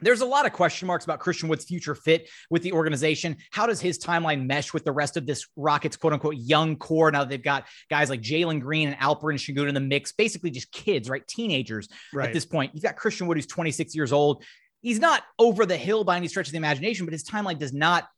there's 0.00 0.20
a 0.20 0.26
lot 0.26 0.46
of 0.46 0.52
question 0.52 0.86
marks 0.86 1.04
about 1.04 1.20
Christian 1.20 1.48
Wood's 1.48 1.64
future 1.64 1.94
fit 1.94 2.28
with 2.50 2.62
the 2.62 2.72
organization. 2.72 3.36
How 3.50 3.66
does 3.66 3.80
his 3.80 3.98
timeline 3.98 4.46
mesh 4.46 4.72
with 4.72 4.84
the 4.84 4.92
rest 4.92 5.16
of 5.16 5.26
this 5.26 5.46
Rockets 5.56 5.96
quote 5.96 6.12
unquote 6.12 6.36
young 6.36 6.76
core? 6.76 7.10
Now 7.10 7.24
they've 7.24 7.42
got 7.42 7.66
guys 7.88 8.10
like 8.10 8.20
Jalen 8.20 8.60
Green 8.60 8.88
and 8.88 8.96
Alperen 8.98 9.34
Sengun 9.34 9.68
in 9.68 9.74
the 9.74 9.80
mix, 9.80 10.12
basically 10.12 10.50
just 10.50 10.72
kids, 10.72 11.08
right? 11.08 11.26
Teenagers 11.26 11.88
right. 12.12 12.28
at 12.28 12.34
this 12.34 12.44
point. 12.44 12.72
You've 12.74 12.82
got 12.82 12.96
Christian 12.96 13.26
Wood, 13.26 13.36
who's 13.36 13.46
26 13.46 13.94
years 13.94 14.12
old. 14.12 14.44
He's 14.82 14.98
not 14.98 15.22
over 15.38 15.66
the 15.66 15.76
hill 15.76 16.04
by 16.04 16.16
any 16.16 16.28
stretch 16.28 16.46
of 16.46 16.52
the 16.52 16.58
imagination, 16.58 17.04
but 17.06 17.12
his 17.12 17.24
timeline 17.24 17.58
does 17.58 17.72
not 17.72 18.08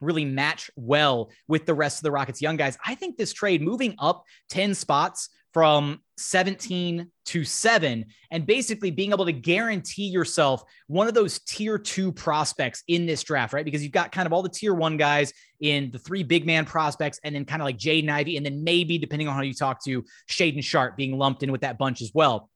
really 0.00 0.24
match 0.24 0.70
well 0.76 1.30
with 1.48 1.66
the 1.66 1.74
rest 1.74 1.98
of 1.98 2.02
the 2.02 2.10
Rockets 2.10 2.42
young 2.42 2.56
guys. 2.56 2.78
I 2.84 2.94
think 2.94 3.16
this 3.16 3.32
trade 3.32 3.62
moving 3.62 3.94
up 3.98 4.24
10 4.50 4.74
spots 4.74 5.28
from 5.56 5.98
17 6.18 7.10
to 7.24 7.42
7 7.42 8.04
and 8.30 8.46
basically 8.46 8.90
being 8.90 9.12
able 9.12 9.24
to 9.24 9.32
guarantee 9.32 10.06
yourself 10.06 10.62
one 10.86 11.08
of 11.08 11.14
those 11.14 11.38
tier 11.38 11.78
2 11.78 12.12
prospects 12.12 12.82
in 12.88 13.06
this 13.06 13.22
draft 13.22 13.54
right? 13.54 13.64
Because 13.64 13.82
you've 13.82 13.90
got 13.90 14.12
kind 14.12 14.26
of 14.26 14.34
all 14.34 14.42
the 14.42 14.50
tier 14.50 14.74
1 14.74 14.98
guys 14.98 15.32
in 15.60 15.90
the 15.92 15.98
three 15.98 16.22
big 16.22 16.44
man 16.44 16.66
prospects 16.66 17.18
and 17.24 17.34
then 17.34 17.46
kind 17.46 17.62
of 17.62 17.64
like 17.64 17.78
Jaden 17.78 18.10
Ivey 18.10 18.36
and 18.36 18.44
then 18.44 18.64
maybe 18.64 18.98
depending 18.98 19.28
on 19.28 19.34
how 19.34 19.40
you 19.40 19.54
talk 19.54 19.82
to 19.84 20.04
Shaedon 20.28 20.62
Sharpe 20.62 20.94
being 20.94 21.16
lumped 21.16 21.42
in 21.42 21.50
with 21.50 21.62
that 21.62 21.78
bunch 21.78 22.02
as 22.02 22.10
well. 22.12 22.50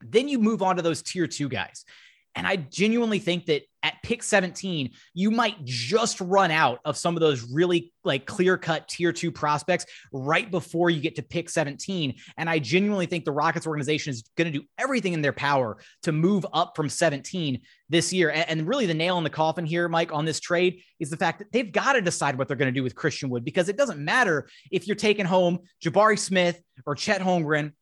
Then 0.00 0.26
you 0.26 0.40
move 0.40 0.60
on 0.60 0.74
to 0.74 0.82
those 0.82 1.02
tier 1.02 1.28
2 1.28 1.48
guys 1.48 1.84
and 2.34 2.46
I 2.46 2.56
genuinely 2.56 3.18
think 3.18 3.46
that 3.46 3.62
at 3.82 3.94
pick 4.02 4.22
17, 4.22 4.90
you 5.14 5.30
might 5.30 5.64
just 5.64 6.20
run 6.20 6.50
out 6.50 6.80
of 6.84 6.96
some 6.96 7.16
of 7.16 7.20
those 7.20 7.50
really 7.50 7.92
like 8.04 8.26
clear 8.26 8.56
cut 8.58 8.88
tier 8.88 9.12
two 9.12 9.32
prospects 9.32 9.86
right 10.12 10.50
before 10.50 10.90
you 10.90 11.00
get 11.00 11.16
to 11.16 11.22
pick 11.22 11.48
17. 11.48 12.14
And 12.36 12.48
I 12.48 12.58
genuinely 12.58 13.06
think 13.06 13.24
the 13.24 13.32
Rockets 13.32 13.66
organization 13.66 14.10
is 14.10 14.22
going 14.36 14.52
to 14.52 14.58
do 14.58 14.64
everything 14.78 15.12
in 15.12 15.22
their 15.22 15.32
power 15.32 15.78
to 16.02 16.12
move 16.12 16.46
up 16.52 16.76
from 16.76 16.88
17 16.88 17.60
this 17.88 18.12
year. 18.12 18.30
And, 18.30 18.68
really, 18.68 18.86
the 18.86 18.94
nail 18.94 19.18
in 19.18 19.24
the 19.24 19.30
coffin 19.30 19.64
here, 19.64 19.88
Mike, 19.88 20.12
on 20.12 20.24
this 20.24 20.40
trade 20.40 20.82
is 21.00 21.10
the 21.10 21.16
fact 21.16 21.38
that 21.38 21.50
they've 21.50 21.72
got 21.72 21.94
to 21.94 22.02
decide 22.02 22.36
what 22.36 22.48
they're 22.48 22.56
going 22.56 22.72
to 22.72 22.78
do 22.78 22.84
with 22.84 22.94
Christian 22.94 23.30
Wood 23.30 23.44
because 23.44 23.68
it 23.68 23.76
doesn't 23.76 23.98
matter 23.98 24.48
if 24.70 24.86
you're 24.86 24.94
taking 24.94 25.26
home 25.26 25.60
Jabari 25.82 26.18
Smith 26.18 26.60
or 26.86 26.94
Chet 26.94 27.20
Holmgren 27.20 27.72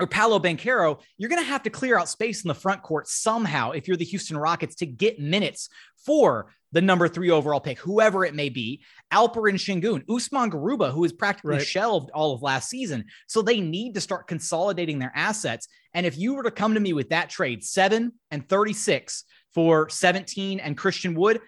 or 0.00 0.06
Paolo 0.06 0.38
Banchero, 0.38 1.00
you're 1.16 1.30
going 1.30 1.42
to 1.42 1.48
have 1.48 1.62
to 1.64 1.70
clear 1.70 1.98
out 1.98 2.08
space 2.08 2.44
in 2.44 2.48
the 2.48 2.54
front 2.54 2.82
court 2.82 3.08
somehow 3.08 3.72
if 3.72 3.88
you're 3.88 3.96
the 3.96 4.04
Houston 4.04 4.36
Rockets 4.36 4.76
to 4.76 4.86
get 4.86 5.18
minutes 5.18 5.68
for 6.04 6.52
the 6.72 6.80
number 6.82 7.08
three 7.08 7.30
overall 7.30 7.60
pick, 7.60 7.78
whoever 7.78 8.24
it 8.24 8.34
may 8.34 8.48
be, 8.48 8.82
Alperen 9.12 9.54
Sengun, 9.54 10.04
Usman 10.08 10.50
Garuba, 10.50 10.92
who 10.92 11.04
is 11.04 11.12
practically 11.12 11.56
right. 11.56 11.66
shelved 11.66 12.10
all 12.12 12.34
of 12.34 12.42
last 12.42 12.68
season. 12.68 13.06
So 13.26 13.40
they 13.40 13.60
need 13.60 13.94
to 13.94 14.00
start 14.00 14.28
consolidating 14.28 14.98
their 14.98 15.12
assets. 15.14 15.66
And 15.94 16.04
if 16.04 16.18
you 16.18 16.34
were 16.34 16.42
to 16.42 16.50
come 16.50 16.74
to 16.74 16.80
me 16.80 16.92
with 16.92 17.08
that 17.08 17.30
trade, 17.30 17.64
seven 17.64 18.12
and 18.30 18.46
36 18.48 19.24
for 19.54 19.88
17 19.88 20.60
and 20.60 20.76
Christian 20.76 21.14
Wood, 21.14 21.40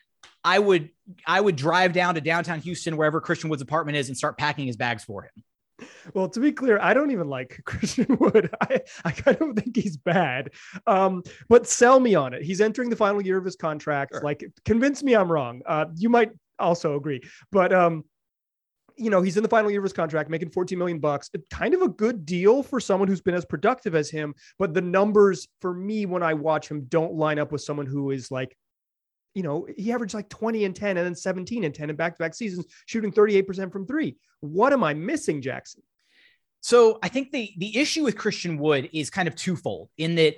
I 0.42 0.58
would 0.58 0.88
I 1.26 1.40
would 1.40 1.56
drive 1.56 1.92
down 1.92 2.14
to 2.14 2.20
downtown 2.20 2.60
Houston, 2.60 2.96
wherever 2.96 3.20
Christian 3.20 3.50
Wood's 3.50 3.62
apartment 3.62 3.98
is, 3.98 4.08
and 4.08 4.16
start 4.16 4.38
packing 4.38 4.66
his 4.66 4.76
bags 4.76 5.04
for 5.04 5.24
him. 5.24 5.44
Well, 6.14 6.28
to 6.30 6.40
be 6.40 6.50
clear, 6.50 6.78
I 6.80 6.94
don't 6.94 7.10
even 7.10 7.28
like 7.28 7.60
Christian 7.66 8.16
Wood. 8.18 8.50
I, 8.60 8.80
I 9.04 9.32
don't 9.32 9.54
think 9.54 9.76
he's 9.76 9.96
bad. 9.96 10.50
Um, 10.86 11.22
but 11.48 11.66
sell 11.66 12.00
me 12.00 12.14
on 12.14 12.34
it. 12.34 12.42
He's 12.42 12.60
entering 12.60 12.90
the 12.90 12.96
final 12.96 13.20
year 13.22 13.38
of 13.38 13.44
his 13.44 13.56
contract. 13.56 14.14
Sure. 14.14 14.22
Like, 14.22 14.44
convince 14.64 15.02
me 15.02 15.14
I'm 15.14 15.30
wrong. 15.30 15.62
Uh, 15.66 15.86
you 15.94 16.08
might 16.08 16.30
also 16.58 16.96
agree, 16.96 17.22
but 17.52 17.72
um, 17.72 18.04
you 18.96 19.08
know, 19.08 19.22
he's 19.22 19.36
in 19.36 19.42
the 19.42 19.48
final 19.48 19.70
year 19.70 19.80
of 19.80 19.84
his 19.84 19.94
contract, 19.94 20.28
making 20.28 20.50
14 20.50 20.78
million 20.78 20.98
bucks. 20.98 21.30
It's 21.32 21.46
kind 21.50 21.72
of 21.72 21.80
a 21.80 21.88
good 21.88 22.26
deal 22.26 22.62
for 22.62 22.80
someone 22.80 23.08
who's 23.08 23.22
been 23.22 23.34
as 23.34 23.46
productive 23.46 23.94
as 23.94 24.10
him. 24.10 24.34
But 24.58 24.74
the 24.74 24.82
numbers 24.82 25.48
for 25.60 25.72
me, 25.72 26.04
when 26.04 26.22
I 26.22 26.34
watch 26.34 26.70
him, 26.70 26.84
don't 26.84 27.14
line 27.14 27.38
up 27.38 27.50
with 27.50 27.62
someone 27.62 27.86
who 27.86 28.10
is 28.10 28.30
like 28.30 28.54
you 29.34 29.42
know, 29.42 29.66
he 29.76 29.92
averaged 29.92 30.14
like 30.14 30.28
20 30.28 30.64
and 30.64 30.74
10 30.74 30.96
and 30.96 31.06
then 31.06 31.14
17 31.14 31.64
and 31.64 31.74
10 31.74 31.90
in 31.90 31.96
back 31.96 32.14
to 32.14 32.18
back 32.18 32.34
seasons, 32.34 32.66
shooting 32.86 33.12
38% 33.12 33.72
from 33.72 33.86
three. 33.86 34.16
What 34.40 34.72
am 34.72 34.82
I 34.82 34.94
missing, 34.94 35.42
Jackson? 35.42 35.82
So 36.62 36.98
I 37.02 37.08
think 37.08 37.30
the 37.30 37.52
the 37.56 37.78
issue 37.78 38.04
with 38.04 38.18
Christian 38.18 38.58
Wood 38.58 38.90
is 38.92 39.08
kind 39.08 39.28
of 39.28 39.34
twofold 39.34 39.88
in 39.96 40.16
that 40.16 40.36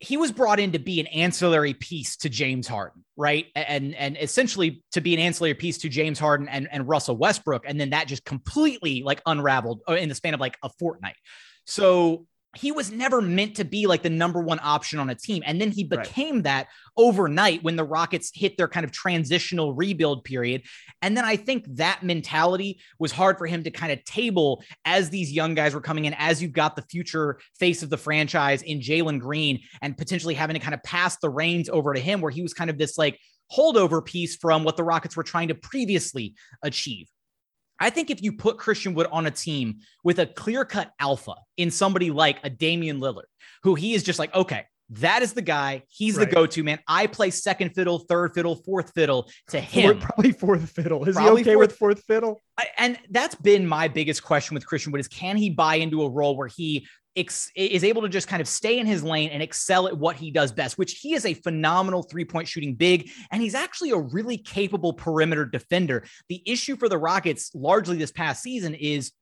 he 0.00 0.16
was 0.16 0.32
brought 0.32 0.58
in 0.58 0.72
to 0.72 0.78
be 0.78 1.00
an 1.00 1.06
ancillary 1.06 1.74
piece 1.74 2.16
to 2.18 2.28
James 2.28 2.66
Harden, 2.66 3.04
right? 3.16 3.46
And 3.54 3.94
and 3.94 4.16
essentially 4.20 4.82
to 4.92 5.00
be 5.00 5.14
an 5.14 5.20
ancillary 5.20 5.54
piece 5.54 5.78
to 5.78 5.88
James 5.88 6.18
Harden 6.18 6.48
and, 6.48 6.68
and 6.70 6.88
Russell 6.88 7.16
Westbrook. 7.16 7.64
And 7.66 7.80
then 7.80 7.90
that 7.90 8.08
just 8.08 8.24
completely 8.24 9.02
like 9.02 9.22
unraveled 9.26 9.82
uh, 9.88 9.94
in 9.94 10.08
the 10.08 10.14
span 10.14 10.34
of 10.34 10.40
like 10.40 10.58
a 10.62 10.68
fortnight. 10.78 11.16
So 11.66 12.26
he 12.56 12.72
was 12.72 12.90
never 12.90 13.20
meant 13.20 13.56
to 13.56 13.64
be 13.64 13.86
like 13.86 14.02
the 14.02 14.10
number 14.10 14.40
one 14.40 14.60
option 14.62 14.98
on 14.98 15.10
a 15.10 15.14
team. 15.14 15.42
And 15.46 15.60
then 15.60 15.70
he 15.70 15.84
became 15.84 16.36
right. 16.36 16.44
that 16.44 16.66
overnight 16.96 17.62
when 17.62 17.76
the 17.76 17.84
Rockets 17.84 18.30
hit 18.34 18.56
their 18.56 18.68
kind 18.68 18.84
of 18.84 18.92
transitional 18.92 19.74
rebuild 19.74 20.24
period. 20.24 20.62
And 21.02 21.16
then 21.16 21.24
I 21.24 21.36
think 21.36 21.64
that 21.76 22.02
mentality 22.02 22.80
was 22.98 23.12
hard 23.12 23.38
for 23.38 23.46
him 23.46 23.64
to 23.64 23.70
kind 23.70 23.92
of 23.92 24.04
table 24.04 24.62
as 24.84 25.10
these 25.10 25.32
young 25.32 25.54
guys 25.54 25.74
were 25.74 25.80
coming 25.80 26.04
in, 26.04 26.14
as 26.14 26.42
you've 26.42 26.52
got 26.52 26.76
the 26.76 26.82
future 26.82 27.38
face 27.58 27.82
of 27.82 27.90
the 27.90 27.98
franchise 27.98 28.62
in 28.62 28.80
Jalen 28.80 29.20
Green 29.20 29.60
and 29.82 29.96
potentially 29.96 30.34
having 30.34 30.54
to 30.54 30.60
kind 30.60 30.74
of 30.74 30.82
pass 30.82 31.16
the 31.18 31.30
reins 31.30 31.68
over 31.68 31.94
to 31.94 32.00
him, 32.00 32.20
where 32.20 32.30
he 32.30 32.42
was 32.42 32.54
kind 32.54 32.70
of 32.70 32.78
this 32.78 32.96
like 32.96 33.18
holdover 33.52 34.04
piece 34.04 34.36
from 34.36 34.64
what 34.64 34.76
the 34.76 34.84
Rockets 34.84 35.16
were 35.16 35.22
trying 35.22 35.48
to 35.48 35.54
previously 35.54 36.34
achieve. 36.62 37.08
I 37.80 37.90
think 37.90 38.10
if 38.10 38.22
you 38.22 38.32
put 38.32 38.58
Christian 38.58 38.94
Wood 38.94 39.06
on 39.10 39.26
a 39.26 39.30
team 39.30 39.80
with 40.02 40.18
a 40.18 40.26
clear 40.26 40.64
cut 40.64 40.92
alpha 41.00 41.34
in 41.56 41.70
somebody 41.70 42.10
like 42.10 42.38
a 42.44 42.50
Damian 42.50 43.00
Lillard, 43.00 43.24
who 43.62 43.74
he 43.74 43.94
is 43.94 44.02
just 44.02 44.18
like, 44.18 44.34
okay, 44.34 44.64
that 44.90 45.22
is 45.22 45.32
the 45.32 45.42
guy. 45.42 45.82
He's 45.88 46.16
right. 46.16 46.28
the 46.28 46.34
go-to 46.34 46.62
man. 46.62 46.78
I 46.86 47.06
play 47.06 47.30
second 47.30 47.70
fiddle, 47.70 48.00
third 48.00 48.34
fiddle, 48.34 48.56
fourth 48.56 48.92
fiddle 48.94 49.30
to 49.48 49.58
him. 49.58 49.98
Probably 49.98 50.32
fourth 50.32 50.70
fiddle. 50.70 51.04
Is 51.04 51.16
Probably 51.16 51.42
he 51.42 51.48
okay 51.48 51.54
fourth, 51.54 51.68
with 51.68 51.76
fourth 51.76 52.02
fiddle? 52.04 52.42
I, 52.58 52.66
and 52.78 52.98
that's 53.10 53.34
been 53.34 53.66
my 53.66 53.88
biggest 53.88 54.22
question 54.22 54.54
with 54.54 54.66
Christian 54.66 54.92
Wood 54.92 55.00
is 55.00 55.08
can 55.08 55.36
he 55.36 55.50
buy 55.50 55.76
into 55.76 56.02
a 56.02 56.10
role 56.10 56.36
where 56.36 56.48
he 56.48 56.86
ex- 57.16 57.50
is 57.54 57.84
able 57.84 58.02
to 58.02 58.08
just 58.08 58.28
kind 58.28 58.40
of 58.40 58.48
stay 58.48 58.78
in 58.78 58.86
his 58.86 59.02
lane 59.02 59.30
and 59.30 59.42
excel 59.42 59.86
at 59.86 59.96
what 59.96 60.16
he 60.16 60.30
does 60.30 60.52
best, 60.52 60.78
which 60.78 60.92
he 60.92 61.14
is 61.14 61.24
a 61.24 61.34
phenomenal 61.34 62.02
three 62.02 62.24
point 62.24 62.48
shooting 62.48 62.74
big. 62.74 63.10
And 63.30 63.42
he's 63.42 63.54
actually 63.54 63.90
a 63.90 63.98
really 63.98 64.38
capable 64.38 64.92
perimeter 64.92 65.46
defender. 65.46 66.04
The 66.28 66.42
issue 66.46 66.76
for 66.76 66.88
the 66.88 66.98
Rockets 66.98 67.50
largely 67.54 67.96
this 67.96 68.12
past 68.12 68.42
season 68.42 68.74
is 68.74 69.12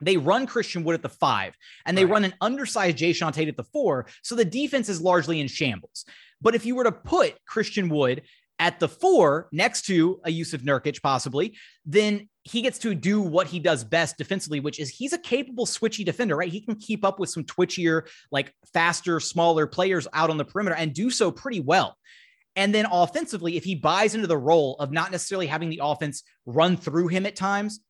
they 0.00 0.16
run 0.16 0.46
Christian 0.46 0.84
Wood 0.84 0.94
at 0.94 1.02
the 1.02 1.08
five 1.08 1.54
and 1.86 1.96
they 1.96 2.04
right. 2.04 2.12
run 2.12 2.24
an 2.24 2.34
undersized 2.40 2.98
Jae'Sean 2.98 3.32
Tate 3.32 3.48
at 3.48 3.56
the 3.56 3.64
four. 3.64 4.06
So 4.22 4.34
the 4.34 4.44
defense 4.44 4.88
is 4.88 5.00
largely 5.00 5.40
in 5.40 5.48
shambles. 5.48 6.04
But 6.40 6.54
if 6.54 6.66
you 6.66 6.74
were 6.74 6.84
to 6.84 6.92
put 6.92 7.34
Christian 7.46 7.88
Wood 7.88 8.22
at 8.58 8.80
the 8.80 8.88
four 8.88 9.48
next 9.52 9.86
to 9.86 10.20
a 10.24 10.30
Jusuf 10.30 10.62
Nurkic, 10.62 11.02
possibly, 11.02 11.56
then 11.84 12.28
he 12.44 12.60
gets 12.60 12.78
to 12.80 12.94
do 12.94 13.20
what 13.22 13.46
he 13.46 13.58
does 13.58 13.84
best 13.84 14.18
defensively, 14.18 14.60
which 14.60 14.78
is 14.78 14.90
he's 14.90 15.14
a 15.14 15.18
capable 15.18 15.64
switchy 15.64 16.04
defender, 16.04 16.36
right? 16.36 16.52
He 16.52 16.60
can 16.60 16.76
keep 16.76 17.04
up 17.04 17.18
with 17.18 17.30
some 17.30 17.44
twitchier, 17.44 18.06
like 18.30 18.54
faster, 18.72 19.18
smaller 19.18 19.66
players 19.66 20.06
out 20.12 20.30
on 20.30 20.36
the 20.36 20.44
perimeter 20.44 20.76
and 20.76 20.92
do 20.92 21.10
so 21.10 21.30
pretty 21.30 21.60
well. 21.60 21.96
And 22.54 22.74
then 22.74 22.86
offensively, 22.90 23.56
if 23.56 23.64
he 23.64 23.74
buys 23.74 24.14
into 24.14 24.26
the 24.26 24.38
role 24.38 24.76
of 24.78 24.92
not 24.92 25.10
necessarily 25.10 25.46
having 25.46 25.70
the 25.70 25.80
offense 25.82 26.22
run 26.46 26.76
through 26.76 27.08
him 27.08 27.26
at 27.26 27.34
times, 27.34 27.80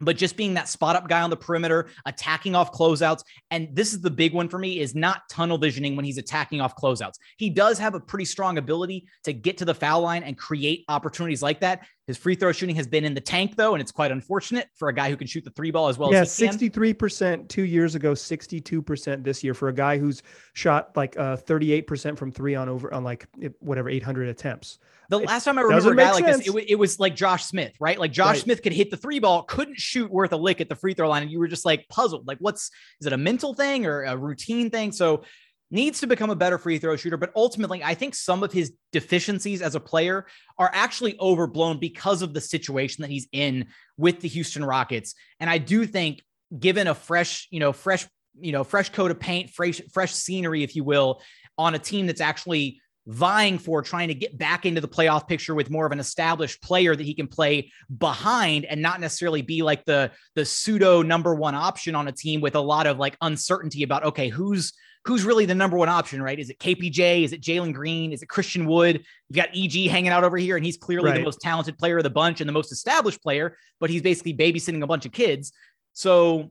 but 0.00 0.16
just 0.16 0.36
being 0.36 0.54
that 0.54 0.68
spot 0.68 0.96
up 0.96 1.08
guy 1.08 1.22
on 1.22 1.30
the 1.30 1.36
perimeter, 1.36 1.88
attacking 2.06 2.54
off 2.54 2.72
closeouts. 2.72 3.22
And 3.50 3.68
this 3.72 3.92
is 3.92 4.00
the 4.00 4.10
big 4.10 4.32
one 4.32 4.48
for 4.48 4.58
me 4.58 4.80
is 4.80 4.94
not 4.94 5.22
tunnel 5.30 5.58
visioning 5.58 5.96
when 5.96 6.04
he's 6.04 6.18
attacking 6.18 6.60
off 6.60 6.76
closeouts. 6.76 7.14
He 7.36 7.50
does 7.50 7.78
have 7.78 7.94
a 7.94 8.00
pretty 8.00 8.24
strong 8.24 8.58
ability 8.58 9.06
to 9.24 9.32
get 9.32 9.58
to 9.58 9.64
the 9.64 9.74
foul 9.74 10.02
line 10.02 10.22
and 10.22 10.38
create 10.38 10.84
opportunities 10.88 11.42
like 11.42 11.60
that. 11.60 11.86
His 12.06 12.16
free 12.16 12.36
throw 12.36 12.52
shooting 12.52 12.76
has 12.76 12.86
been 12.86 13.04
in 13.04 13.12
the 13.12 13.20
tank 13.20 13.54
though, 13.54 13.74
and 13.74 13.82
it's 13.82 13.92
quite 13.92 14.10
unfortunate 14.10 14.68
for 14.76 14.88
a 14.88 14.94
guy 14.94 15.10
who 15.10 15.16
can 15.16 15.26
shoot 15.26 15.44
the 15.44 15.50
three 15.50 15.70
ball 15.70 15.88
as 15.88 15.98
well. 15.98 16.10
Yeah, 16.10 16.24
sixty-three 16.24 16.94
percent 16.94 17.50
two 17.50 17.64
years 17.64 17.94
ago, 17.94 18.14
sixty-two 18.14 18.80
percent 18.80 19.24
this 19.24 19.44
year 19.44 19.52
for 19.52 19.68
a 19.68 19.74
guy 19.74 19.98
who's 19.98 20.22
shot 20.54 20.96
like 20.96 21.18
uh, 21.18 21.36
thirty-eight 21.36 21.86
percent 21.86 22.18
from 22.18 22.32
three 22.32 22.54
on 22.54 22.66
over 22.66 22.94
on 22.94 23.04
like 23.04 23.26
whatever 23.58 23.90
eight 23.90 24.02
hundred 24.02 24.28
attempts. 24.30 24.78
The 25.10 25.18
last 25.18 25.44
time 25.44 25.58
I 25.58 25.62
remember 25.62 25.92
a 25.92 25.96
guy 25.96 26.12
like 26.12 26.26
this, 26.26 26.46
it, 26.46 26.64
it, 26.68 26.74
was 26.74 27.00
like 27.00 27.16
Josh 27.16 27.44
Smith, 27.44 27.72
right? 27.80 27.98
Like 27.98 28.12
Josh 28.12 28.34
right. 28.34 28.42
Smith 28.42 28.62
could 28.62 28.74
hit 28.74 28.90
the 28.90 28.96
three 28.98 29.18
ball, 29.18 29.42
couldn't 29.44 29.78
shoot 29.78 30.10
worth 30.10 30.32
a 30.32 30.36
lick 30.36 30.60
at 30.60 30.68
the 30.68 30.74
free 30.74 30.92
throw 30.92 31.08
line, 31.08 31.22
and 31.22 31.30
you 31.30 31.38
were 31.38 31.48
just 31.48 31.64
like 31.64 31.88
puzzled. 31.88 32.26
Like, 32.26 32.38
what's 32.40 32.70
is 33.00 33.06
it 33.06 33.14
a 33.14 33.16
mental 33.16 33.54
thing 33.54 33.86
or 33.86 34.02
a 34.02 34.16
routine 34.16 34.68
thing? 34.68 34.92
So 34.92 35.22
needs 35.70 36.00
to 36.00 36.06
become 36.06 36.30
a 36.30 36.36
better 36.36 36.58
free 36.58 36.78
throw 36.78 36.96
shooter. 36.96 37.16
But 37.16 37.32
ultimately, 37.36 37.82
I 37.82 37.94
think 37.94 38.14
some 38.14 38.42
of 38.42 38.52
his 38.52 38.72
deficiencies 38.92 39.62
as 39.62 39.74
a 39.74 39.80
player 39.80 40.26
are 40.58 40.70
actually 40.72 41.18
overblown 41.20 41.78
because 41.78 42.22
of 42.22 42.34
the 42.34 42.40
situation 42.40 43.02
that 43.02 43.10
he's 43.10 43.28
in 43.32 43.66
with 43.96 44.20
the 44.20 44.28
Houston 44.28 44.64
Rockets. 44.64 45.14
And 45.40 45.48
I 45.50 45.58
do 45.58 45.86
think 45.86 46.22
given 46.58 46.86
a 46.86 46.94
fresh, 46.94 47.48
you 47.50 47.60
know, 47.60 47.72
fresh, 47.72 48.06
you 48.40 48.52
know, 48.52 48.64
fresh 48.64 48.90
coat 48.90 49.10
of 49.10 49.20
paint, 49.20 49.50
fresh, 49.50 49.80
fresh 49.92 50.12
scenery, 50.12 50.62
if 50.62 50.74
you 50.76 50.84
will, 50.84 51.20
on 51.58 51.74
a 51.74 51.78
team 51.78 52.06
that's 52.06 52.20
actually 52.20 52.80
vying 53.08 53.58
for 53.58 53.80
trying 53.80 54.08
to 54.08 54.14
get 54.14 54.36
back 54.36 54.66
into 54.66 54.82
the 54.82 54.88
playoff 54.88 55.26
picture 55.26 55.54
with 55.54 55.70
more 55.70 55.86
of 55.86 55.92
an 55.92 55.98
established 55.98 56.60
player 56.60 56.94
that 56.94 57.04
he 57.04 57.14
can 57.14 57.26
play 57.26 57.72
behind 57.96 58.66
and 58.66 58.82
not 58.82 59.00
necessarily 59.00 59.40
be 59.40 59.62
like 59.62 59.82
the 59.86 60.10
the 60.34 60.44
pseudo 60.44 61.00
number 61.00 61.34
one 61.34 61.54
option 61.54 61.94
on 61.94 62.06
a 62.06 62.12
team 62.12 62.42
with 62.42 62.54
a 62.54 62.60
lot 62.60 62.86
of 62.86 62.98
like 62.98 63.16
uncertainty 63.22 63.82
about 63.82 64.04
okay 64.04 64.28
who's 64.28 64.74
who's 65.06 65.24
really 65.24 65.46
the 65.46 65.54
number 65.54 65.78
one 65.78 65.88
option 65.88 66.20
right? 66.20 66.38
Is 66.38 66.50
it 66.50 66.58
kpj 66.58 67.24
is 67.24 67.32
it 67.32 67.40
jalen 67.40 67.72
green? 67.72 68.12
Is 68.12 68.22
it 68.22 68.28
christian 68.28 68.66
wood? 68.66 69.02
You've 69.28 69.36
got 69.36 69.56
eg 69.56 69.88
hanging 69.88 70.10
out 70.10 70.22
over 70.22 70.36
here 70.36 70.56
and 70.56 70.64
he's 70.64 70.76
clearly 70.76 71.10
right. 71.10 71.16
the 71.16 71.24
most 71.24 71.40
talented 71.40 71.78
player 71.78 71.96
of 71.96 72.04
the 72.04 72.10
bunch 72.10 72.42
and 72.42 72.48
the 72.48 72.52
most 72.52 72.72
established 72.72 73.22
player 73.22 73.56
but 73.80 73.88
he's 73.88 74.02
basically 74.02 74.34
babysitting 74.34 74.82
a 74.82 74.86
bunch 74.86 75.06
of 75.06 75.12
kids. 75.12 75.52
So 75.94 76.50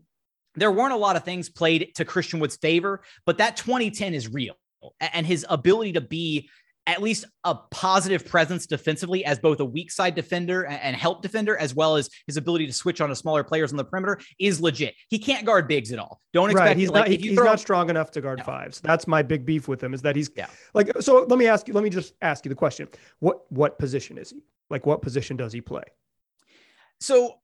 there 0.55 0.71
weren't 0.71 0.93
a 0.93 0.97
lot 0.97 1.15
of 1.17 1.23
things 1.23 1.49
played 1.49 1.91
to 1.93 2.03
christian 2.03 2.39
wood's 2.39 2.57
favor 2.57 3.03
but 3.27 3.37
that 3.37 3.57
2010 3.57 4.15
is 4.15 4.27
real 4.27 4.55
and 4.99 5.25
his 5.25 5.45
ability 5.49 5.93
to 5.93 6.01
be 6.01 6.49
at 6.87 7.01
least 7.01 7.25
a 7.43 7.53
positive 7.69 8.25
presence 8.25 8.65
defensively 8.65 9.25
as 9.25 9.37
both 9.37 9.59
a 9.59 9.65
weak 9.65 9.91
side 9.91 10.15
defender 10.15 10.65
and 10.65 10.95
help 10.95 11.21
defender, 11.21 11.57
as 11.57 11.75
well 11.75 11.97
as 11.97 12.09
his 12.25 12.37
ability 12.37 12.65
to 12.65 12.71
switch 12.71 13.01
on 13.01 13.09
to 13.09 13.15
smaller 13.15 13.43
players 13.43 13.71
on 13.71 13.77
the 13.77 13.83
perimeter 13.83 14.19
is 14.39 14.61
legit. 14.61 14.95
He 15.09 15.19
can't 15.19 15.45
guard 15.45 15.67
bigs 15.67 15.91
at 15.91 15.99
all. 15.99 16.21
Don't 16.31 16.49
expect 16.49 16.67
right. 16.69 16.77
he's 16.77 16.89
like, 16.89 17.09
not, 17.09 17.19
he's 17.19 17.35
throw, 17.35 17.43
not 17.43 17.59
strong 17.59 17.89
enough 17.89 18.11
to 18.11 18.21
guard 18.21 18.39
no. 18.39 18.45
fives. 18.45 18.79
That's 18.79 19.05
my 19.05 19.21
big 19.21 19.45
beef 19.45 19.67
with 19.67 19.83
him 19.83 19.93
is 19.93 20.01
that 20.03 20.15
he's 20.15 20.31
yeah. 20.35 20.47
like, 20.73 20.89
so 21.01 21.25
let 21.27 21.37
me 21.37 21.47
ask 21.47 21.67
you, 21.67 21.73
let 21.73 21.83
me 21.83 21.89
just 21.89 22.13
ask 22.21 22.45
you 22.45 22.49
the 22.49 22.55
question. 22.55 22.87
What, 23.19 23.51
what 23.51 23.77
position 23.77 24.17
is 24.17 24.29
he? 24.29 24.41
Like 24.69 24.85
what 24.85 25.01
position 25.01 25.35
does 25.35 25.51
he 25.51 25.59
play? 25.59 25.83
So 27.01 27.35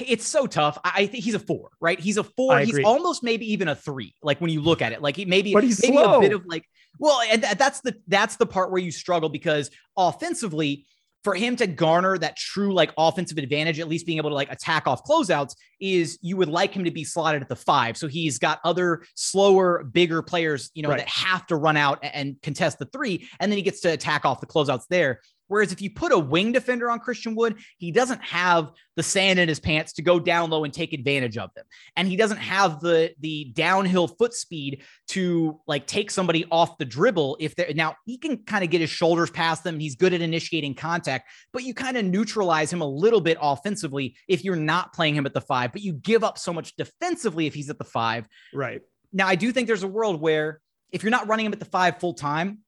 it's 0.00 0.26
so 0.26 0.46
tough. 0.46 0.78
I 0.84 1.06
think 1.06 1.24
he's 1.24 1.34
a 1.34 1.38
four, 1.38 1.70
right? 1.80 1.98
He's 1.98 2.16
a 2.16 2.24
four. 2.24 2.58
He's 2.60 2.78
almost 2.84 3.22
maybe 3.22 3.52
even 3.52 3.68
a 3.68 3.74
three. 3.74 4.14
Like 4.22 4.40
when 4.40 4.50
you 4.50 4.60
look 4.60 4.82
at 4.82 4.92
it, 4.92 5.02
like 5.02 5.16
he 5.16 5.24
maybe, 5.24 5.52
but 5.52 5.64
he's 5.64 5.82
maybe 5.82 5.96
slow. 5.96 6.18
a 6.18 6.20
bit 6.20 6.32
of 6.32 6.46
like, 6.46 6.64
well, 6.98 7.20
and 7.30 7.42
that's 7.42 7.80
the 7.80 7.94
that's 8.08 8.36
the 8.36 8.46
part 8.46 8.70
where 8.70 8.80
you 8.80 8.90
struggle 8.90 9.28
because 9.28 9.70
offensively, 9.96 10.86
for 11.22 11.34
him 11.34 11.56
to 11.56 11.66
garner 11.66 12.18
that 12.18 12.36
true 12.36 12.72
like 12.72 12.92
offensive 12.98 13.38
advantage, 13.38 13.80
at 13.80 13.88
least 13.88 14.06
being 14.06 14.18
able 14.18 14.30
to 14.30 14.34
like 14.34 14.52
attack 14.52 14.86
off 14.86 15.04
closeouts, 15.04 15.54
is 15.80 16.18
you 16.22 16.36
would 16.36 16.48
like 16.48 16.72
him 16.74 16.84
to 16.84 16.90
be 16.90 17.02
slotted 17.02 17.42
at 17.42 17.48
the 17.48 17.56
five. 17.56 17.96
So 17.96 18.08
he's 18.08 18.38
got 18.38 18.60
other 18.64 19.04
slower, 19.14 19.84
bigger 19.84 20.22
players, 20.22 20.70
you 20.74 20.82
know, 20.82 20.90
right. 20.90 20.98
that 20.98 21.08
have 21.08 21.46
to 21.46 21.56
run 21.56 21.76
out 21.76 21.98
and 22.02 22.40
contest 22.42 22.78
the 22.78 22.86
three, 22.86 23.28
and 23.40 23.50
then 23.50 23.56
he 23.56 23.62
gets 23.62 23.80
to 23.80 23.88
attack 23.92 24.24
off 24.24 24.40
the 24.40 24.46
closeouts 24.46 24.84
there. 24.88 25.20
Whereas 25.54 25.70
if 25.70 25.80
you 25.80 25.88
put 25.88 26.10
a 26.10 26.18
wing 26.18 26.50
defender 26.50 26.90
on 26.90 26.98
Christian 26.98 27.36
Wood, 27.36 27.60
he 27.78 27.92
doesn't 27.92 28.20
have 28.24 28.72
the 28.96 29.04
sand 29.04 29.38
in 29.38 29.48
his 29.48 29.60
pants 29.60 29.92
to 29.92 30.02
go 30.02 30.18
down 30.18 30.50
low 30.50 30.64
and 30.64 30.74
take 30.74 30.92
advantage 30.92 31.38
of 31.38 31.54
them. 31.54 31.64
And 31.94 32.08
he 32.08 32.16
doesn't 32.16 32.38
have 32.38 32.80
the 32.80 33.12
the 33.20 33.52
downhill 33.54 34.08
foot 34.08 34.34
speed 34.34 34.82
to 35.10 35.60
like 35.68 35.86
take 35.86 36.10
somebody 36.10 36.44
off 36.50 36.76
the 36.76 36.84
dribble 36.84 37.36
if 37.38 37.54
they're 37.54 37.72
now 37.72 37.94
he 38.04 38.18
can 38.18 38.38
kind 38.38 38.64
of 38.64 38.70
get 38.70 38.80
his 38.80 38.90
shoulders 38.90 39.30
past 39.30 39.62
them. 39.62 39.78
He's 39.78 39.94
good 39.94 40.12
at 40.12 40.22
initiating 40.22 40.74
contact, 40.74 41.30
but 41.52 41.62
you 41.62 41.72
kind 41.72 41.96
of 41.96 42.04
neutralize 42.04 42.72
him 42.72 42.80
a 42.80 42.88
little 42.88 43.20
bit 43.20 43.38
offensively 43.40 44.16
if 44.26 44.42
you're 44.42 44.56
not 44.56 44.92
playing 44.92 45.14
him 45.14 45.24
at 45.24 45.34
the 45.34 45.40
five, 45.40 45.70
but 45.70 45.82
you 45.82 45.92
give 45.92 46.24
up 46.24 46.36
so 46.36 46.52
much 46.52 46.74
defensively 46.74 47.46
if 47.46 47.54
he's 47.54 47.70
at 47.70 47.78
the 47.78 47.84
five. 47.84 48.26
Right. 48.52 48.80
Now 49.12 49.28
I 49.28 49.36
do 49.36 49.52
think 49.52 49.68
there's 49.68 49.84
a 49.84 49.86
world 49.86 50.20
where 50.20 50.60
if 50.90 51.04
you're 51.04 51.12
not 51.12 51.28
running 51.28 51.46
him 51.46 51.52
at 51.52 51.60
the 51.60 51.64
five 51.64 52.00
full 52.00 52.14
time, 52.14 52.64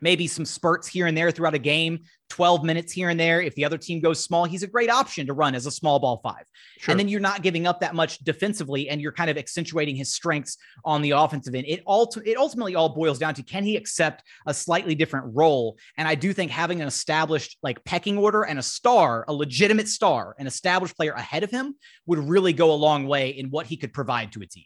maybe 0.00 0.26
some 0.26 0.44
spurts 0.44 0.88
here 0.88 1.06
and 1.06 1.16
there 1.16 1.30
throughout 1.30 1.54
a 1.54 1.58
game, 1.58 2.00
12 2.30 2.64
minutes 2.64 2.92
here 2.92 3.10
and 3.10 3.18
there. 3.18 3.42
If 3.42 3.54
the 3.54 3.64
other 3.64 3.76
team 3.76 4.00
goes 4.00 4.22
small, 4.22 4.44
he's 4.44 4.62
a 4.62 4.66
great 4.66 4.90
option 4.90 5.26
to 5.26 5.32
run 5.32 5.54
as 5.54 5.66
a 5.66 5.70
small 5.70 5.98
ball 5.98 6.20
five. 6.22 6.44
Sure. 6.78 6.92
And 6.92 6.98
then 6.98 7.08
you're 7.08 7.20
not 7.20 7.42
giving 7.42 7.66
up 7.66 7.80
that 7.80 7.94
much 7.94 8.18
defensively 8.18 8.88
and 8.88 9.00
you're 9.00 9.12
kind 9.12 9.30
of 9.30 9.36
accentuating 9.36 9.96
his 9.96 10.12
strengths 10.12 10.56
on 10.84 11.02
the 11.02 11.10
offensive 11.10 11.54
end. 11.54 11.66
It 11.68 11.82
all 11.84 12.12
it 12.24 12.36
ultimately 12.36 12.74
all 12.74 12.88
boils 12.88 13.18
down 13.18 13.34
to 13.34 13.42
can 13.42 13.64
he 13.64 13.76
accept 13.76 14.22
a 14.46 14.54
slightly 14.54 14.94
different 14.94 15.26
role? 15.34 15.76
And 15.96 16.06
I 16.08 16.14
do 16.14 16.32
think 16.32 16.50
having 16.50 16.80
an 16.80 16.88
established 16.88 17.58
like 17.62 17.84
pecking 17.84 18.16
order 18.16 18.42
and 18.42 18.58
a 18.58 18.62
star, 18.62 19.24
a 19.28 19.32
legitimate 19.32 19.88
star, 19.88 20.34
an 20.38 20.46
established 20.46 20.96
player 20.96 21.12
ahead 21.12 21.42
of 21.42 21.50
him 21.50 21.74
would 22.06 22.18
really 22.18 22.52
go 22.52 22.72
a 22.72 22.74
long 22.74 23.06
way 23.06 23.30
in 23.30 23.50
what 23.50 23.66
he 23.66 23.76
could 23.76 23.92
provide 23.92 24.32
to 24.32 24.42
a 24.42 24.46
team. 24.46 24.64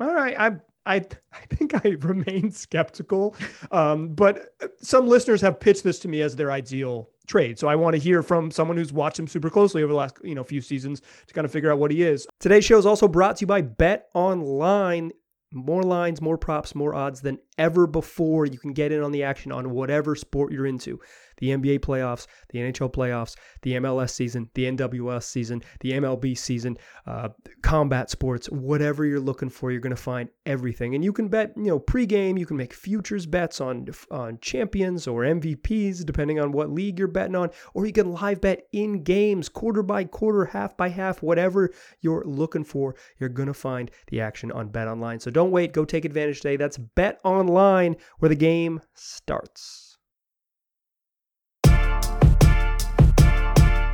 All 0.00 0.12
right, 0.12 0.38
I 0.38 0.56
I 0.86 0.96
I 1.32 1.54
think 1.54 1.74
I 1.74 1.96
remain 2.00 2.50
skeptical, 2.50 3.34
um, 3.70 4.08
but 4.08 4.54
some 4.80 5.06
listeners 5.08 5.40
have 5.40 5.60
pitched 5.60 5.84
this 5.84 5.98
to 6.00 6.08
me 6.08 6.22
as 6.22 6.36
their 6.36 6.50
ideal 6.50 7.08
trade. 7.26 7.58
So 7.58 7.68
I 7.68 7.76
want 7.76 7.94
to 7.94 8.00
hear 8.00 8.22
from 8.22 8.50
someone 8.50 8.76
who's 8.76 8.92
watched 8.92 9.18
him 9.18 9.26
super 9.26 9.50
closely 9.50 9.82
over 9.82 9.92
the 9.92 9.98
last 9.98 10.16
you 10.22 10.34
know 10.34 10.44
few 10.44 10.60
seasons 10.60 11.00
to 11.26 11.34
kind 11.34 11.44
of 11.44 11.52
figure 11.52 11.72
out 11.72 11.78
what 11.78 11.90
he 11.90 12.02
is. 12.02 12.26
Today's 12.40 12.64
show 12.64 12.78
is 12.78 12.86
also 12.86 13.08
brought 13.08 13.36
to 13.36 13.42
you 13.42 13.46
by 13.46 13.62
Bet 13.62 14.08
Online. 14.14 15.12
More 15.54 15.82
lines, 15.82 16.22
more 16.22 16.38
props, 16.38 16.74
more 16.74 16.94
odds 16.94 17.20
than 17.20 17.38
ever 17.58 17.86
before. 17.86 18.46
You 18.46 18.58
can 18.58 18.72
get 18.72 18.92
in 18.92 19.02
on 19.02 19.12
the 19.12 19.22
action 19.22 19.52
on 19.52 19.70
whatever 19.70 20.14
sport 20.14 20.52
you're 20.52 20.66
into 20.66 21.00
the 21.42 21.48
NBA 21.48 21.80
playoffs, 21.80 22.28
the 22.50 22.60
NHL 22.60 22.92
playoffs, 22.92 23.34
the 23.62 23.72
MLS 23.72 24.10
season, 24.10 24.48
the 24.54 24.64
NWS 24.70 25.24
season, 25.24 25.60
the 25.80 25.92
MLB 25.92 26.38
season, 26.38 26.78
uh, 27.06 27.30
combat 27.62 28.10
sports, 28.10 28.46
whatever 28.46 29.04
you're 29.04 29.18
looking 29.18 29.48
for, 29.48 29.72
you're 29.72 29.80
going 29.80 29.94
to 29.94 30.00
find 30.00 30.28
everything. 30.46 30.94
And 30.94 31.02
you 31.02 31.12
can 31.12 31.26
bet, 31.26 31.52
you 31.56 31.64
know, 31.64 31.80
pregame, 31.80 32.38
you 32.38 32.46
can 32.46 32.56
make 32.56 32.72
futures 32.72 33.26
bets 33.26 33.60
on 33.60 33.88
on 34.12 34.38
champions 34.40 35.08
or 35.08 35.22
MVPs, 35.22 36.04
depending 36.04 36.38
on 36.38 36.52
what 36.52 36.70
league 36.70 36.98
you're 36.98 37.08
betting 37.08 37.34
on, 37.34 37.50
or 37.74 37.86
you 37.86 37.92
can 37.92 38.12
live 38.12 38.40
bet 38.40 38.68
in 38.72 39.02
games, 39.02 39.48
quarter 39.48 39.82
by 39.82 40.04
quarter, 40.04 40.44
half 40.44 40.76
by 40.76 40.90
half, 40.90 41.22
whatever 41.24 41.72
you're 42.00 42.22
looking 42.24 42.62
for, 42.62 42.94
you're 43.18 43.28
going 43.28 43.48
to 43.48 43.54
find 43.54 43.90
the 44.08 44.20
action 44.20 44.52
on 44.52 44.68
Bet 44.68 44.86
Online. 44.86 45.18
So 45.18 45.30
don't 45.30 45.50
wait, 45.50 45.72
go 45.72 45.84
take 45.84 46.04
advantage 46.04 46.40
today. 46.40 46.56
That's 46.56 46.78
Bet 46.78 47.20
Online, 47.24 47.41
where 47.48 48.28
the 48.28 48.34
game 48.34 48.80
starts. 48.94 49.98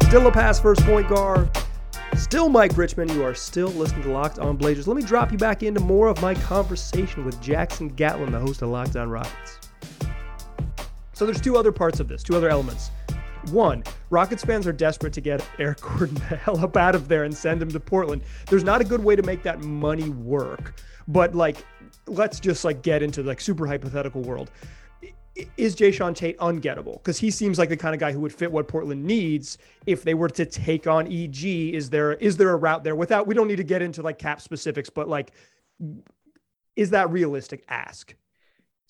Still 0.09 0.27
a 0.27 0.33
pass 0.33 0.59
first 0.59 0.81
point 0.83 1.07
guard. 1.09 1.51
Still 2.17 2.49
Mike 2.49 2.77
Richman. 2.77 3.09
You 3.11 3.25
are 3.25 3.35
still 3.35 3.69
listening 3.69 4.03
to 4.05 4.11
Locked 4.11 4.39
On 4.39 4.57
Blazers. 4.57 4.89
Let 4.89 4.97
me 4.97 5.03
drop 5.03 5.31
you 5.31 5.39
back 5.39 5.63
into 5.63 5.81
more 5.81 6.09
of 6.09 6.21
my 6.23 6.35
conversation 6.35 7.25
with 7.25 7.41
Jackson 7.43 7.89
Gatlin, 7.89 8.33
the 8.33 8.41
host 8.41 8.63
of 8.63 8.71
Locked 8.71 8.97
On 8.97 9.09
Rockets. 9.09 9.59
So 11.13 11.27
there's 11.27 11.41
two 11.41 11.57
other 11.57 11.73
parts 11.73 12.01
of 12.01 12.09
this, 12.09 12.23
two 12.23 12.37
other 12.37 12.49
elements. 12.49 12.91
One, 13.51 13.85
Rockets 14.11 14.45
fans 14.45 14.67
are 14.67 14.73
desperate 14.73 15.13
to 15.13 15.21
get 15.21 15.47
Eric 15.59 15.81
Gordon 15.83 16.15
the 16.15 16.37
hell 16.37 16.59
up 16.59 16.77
out 16.77 16.95
of 16.95 17.09
there 17.09 17.25
and 17.25 17.37
send 17.37 17.61
him 17.61 17.71
to 17.71 17.81
Portland. 17.81 18.23
There's 18.49 18.65
not 18.65 18.81
a 18.81 18.85
good 18.85 19.03
way 19.03 19.15
to 19.15 19.23
make 19.23 19.43
that 19.43 19.63
money 19.63 20.09
work, 20.09 20.75
but 21.07 21.35
like, 21.35 21.65
let's 22.09 22.40
just 22.40 22.64
like 22.64 22.83
get 22.83 23.03
into 23.03 23.23
like 23.23 23.40
super 23.40 23.66
hypothetical 23.66 24.23
world 24.23 24.51
is 25.57 25.77
Jae'Sean 25.77 26.14
Tate 26.14 26.38
ungettable? 26.38 26.94
Because 26.94 27.18
he 27.18 27.31
seems 27.31 27.59
like 27.59 27.68
the 27.68 27.77
kind 27.77 27.94
of 27.94 28.01
guy 28.01 28.12
who 28.12 28.21
would 28.21 28.33
fit 28.33 28.51
what 28.51 28.68
Portland 28.68 29.05
needs 29.05 29.59
if 29.87 30.03
they 30.03 30.14
were 30.14 30.29
to 30.29 30.44
take 30.44 30.87
on 30.87 31.11
EG. 31.11 31.44
Is 31.44 31.90
there 31.90 32.14
is 32.14 32.37
there 32.37 32.51
a 32.51 32.57
route 32.57 32.85
there 32.85 32.97
without? 32.97 33.27
We 33.27 33.35
don't 33.35 33.49
need 33.49 33.57
to 33.57 33.64
get 33.64 33.83
into 33.83 34.03
like 34.03 34.18
cap 34.18 34.40
specifics, 34.40 34.90
but 34.90 35.09
like, 35.09 35.33
is 36.77 36.90
that 36.90 37.11
realistic? 37.11 37.64
Ask. 37.68 38.14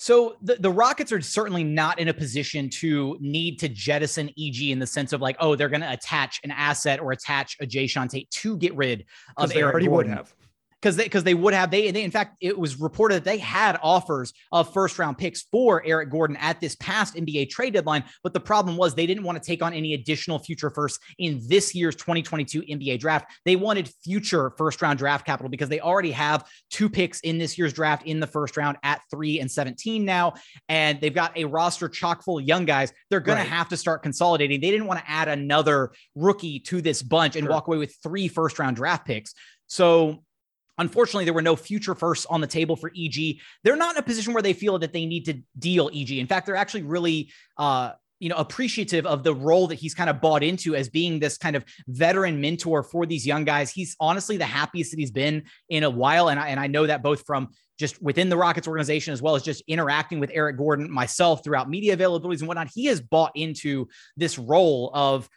So 0.00 0.36
the, 0.42 0.54
the 0.54 0.70
Rockets 0.70 1.10
are 1.10 1.20
certainly 1.20 1.64
not 1.64 1.98
in 1.98 2.06
a 2.06 2.14
position 2.14 2.70
to 2.70 3.18
need 3.20 3.58
to 3.58 3.68
jettison 3.68 4.30
EG 4.38 4.62
in 4.70 4.78
the 4.78 4.86
sense 4.86 5.12
of 5.12 5.20
like, 5.20 5.36
oh, 5.40 5.56
they're 5.56 5.68
going 5.68 5.80
to 5.80 5.92
attach 5.92 6.40
an 6.44 6.52
asset 6.52 7.00
or 7.00 7.10
attach 7.10 7.56
a 7.60 7.66
Jae'Sean 7.66 8.08
Tate 8.08 8.30
to 8.30 8.56
get 8.58 8.76
rid 8.76 9.06
of 9.36 9.50
Eric 9.56 9.72
already 9.72 9.86
Gordon. 9.86 10.12
would 10.12 10.16
have 10.16 10.34
because 10.80 10.96
they 10.96 11.04
because 11.04 11.24
they 11.24 11.34
would 11.34 11.54
have 11.54 11.70
they, 11.70 11.90
they 11.90 12.02
in 12.02 12.10
fact 12.10 12.36
it 12.40 12.56
was 12.58 12.80
reported 12.80 13.16
that 13.16 13.24
they 13.24 13.38
had 13.38 13.78
offers 13.82 14.32
of 14.52 14.72
first 14.72 14.98
round 14.98 15.18
picks 15.18 15.42
for 15.42 15.82
Eric 15.84 16.10
Gordon 16.10 16.36
at 16.36 16.60
this 16.60 16.76
past 16.76 17.14
NBA 17.14 17.50
trade 17.50 17.74
deadline, 17.74 18.04
but 18.22 18.32
the 18.32 18.40
problem 18.40 18.76
was 18.76 18.94
they 18.94 19.06
didn't 19.06 19.24
want 19.24 19.40
to 19.40 19.46
take 19.46 19.62
on 19.62 19.72
any 19.72 19.94
additional 19.94 20.38
future 20.38 20.70
firsts 20.70 20.98
in 21.18 21.40
this 21.48 21.74
year's 21.74 21.96
2022 21.96 22.62
NBA 22.62 23.00
draft. 23.00 23.30
They 23.44 23.56
wanted 23.56 23.90
future 24.04 24.52
first 24.56 24.80
round 24.82 24.98
draft 24.98 25.26
capital 25.26 25.50
because 25.50 25.68
they 25.68 25.80
already 25.80 26.12
have 26.12 26.48
two 26.70 26.88
picks 26.88 27.20
in 27.20 27.38
this 27.38 27.58
year's 27.58 27.72
draft 27.72 28.06
in 28.06 28.20
the 28.20 28.26
first 28.26 28.56
round 28.56 28.76
at 28.82 29.00
3 29.10 29.40
and 29.40 29.50
17 29.50 30.04
now 30.04 30.34
and 30.68 31.00
they've 31.00 31.14
got 31.14 31.36
a 31.36 31.44
roster 31.44 31.88
chock 31.88 32.22
full 32.22 32.38
of 32.38 32.44
young 32.44 32.64
guys. 32.64 32.92
They're 33.10 33.20
going 33.20 33.38
right. 33.38 33.44
to 33.44 33.50
have 33.50 33.68
to 33.70 33.76
start 33.76 34.02
consolidating. 34.02 34.60
They 34.60 34.70
didn't 34.70 34.86
want 34.86 35.00
to 35.00 35.10
add 35.10 35.28
another 35.28 35.92
rookie 36.14 36.60
to 36.60 36.80
this 36.80 37.02
bunch 37.02 37.36
and 37.36 37.44
sure. 37.44 37.52
walk 37.52 37.66
away 37.66 37.78
with 37.78 37.96
three 38.02 38.28
first 38.28 38.58
round 38.58 38.76
draft 38.76 39.06
picks. 39.06 39.34
So 39.66 40.24
Unfortunately, 40.78 41.24
there 41.24 41.34
were 41.34 41.42
no 41.42 41.56
future 41.56 41.94
firsts 41.94 42.26
on 42.26 42.40
the 42.40 42.46
table 42.46 42.76
for 42.76 42.90
EG. 42.96 43.38
They're 43.64 43.76
not 43.76 43.96
in 43.96 44.00
a 44.00 44.02
position 44.02 44.32
where 44.32 44.42
they 44.42 44.52
feel 44.52 44.78
that 44.78 44.92
they 44.92 45.06
need 45.06 45.24
to 45.26 45.40
deal 45.58 45.90
EG. 45.92 46.12
In 46.12 46.26
fact, 46.26 46.46
they're 46.46 46.56
actually 46.56 46.82
really 46.82 47.30
uh, 47.56 47.92
you 48.20 48.28
know 48.28 48.36
appreciative 48.36 49.06
of 49.06 49.22
the 49.22 49.34
role 49.34 49.66
that 49.68 49.76
he's 49.76 49.94
kind 49.94 50.10
of 50.10 50.20
bought 50.20 50.42
into 50.42 50.74
as 50.74 50.88
being 50.88 51.18
this 51.18 51.38
kind 51.38 51.56
of 51.56 51.64
veteran 51.86 52.40
mentor 52.40 52.82
for 52.82 53.06
these 53.06 53.26
young 53.26 53.44
guys. 53.44 53.70
He's 53.70 53.96
honestly 54.00 54.36
the 54.36 54.44
happiest 54.44 54.90
that 54.92 54.98
he's 54.98 55.10
been 55.10 55.44
in 55.68 55.84
a 55.84 55.90
while, 55.90 56.28
and 56.28 56.38
I, 56.38 56.48
and 56.48 56.60
I 56.60 56.66
know 56.66 56.86
that 56.86 57.02
both 57.02 57.24
from 57.26 57.48
just 57.78 58.02
within 58.02 58.28
the 58.28 58.36
Rockets 58.36 58.66
organization 58.66 59.12
as 59.12 59.22
well 59.22 59.36
as 59.36 59.42
just 59.42 59.62
interacting 59.68 60.18
with 60.18 60.30
Eric 60.34 60.56
Gordon 60.56 60.90
myself 60.90 61.44
throughout 61.44 61.70
media 61.70 61.96
availabilities 61.96 62.40
and 62.40 62.48
whatnot. 62.48 62.68
He 62.74 62.86
has 62.86 63.00
bought 63.00 63.32
into 63.36 63.88
this 64.16 64.36
role 64.36 64.90
of 64.94 65.28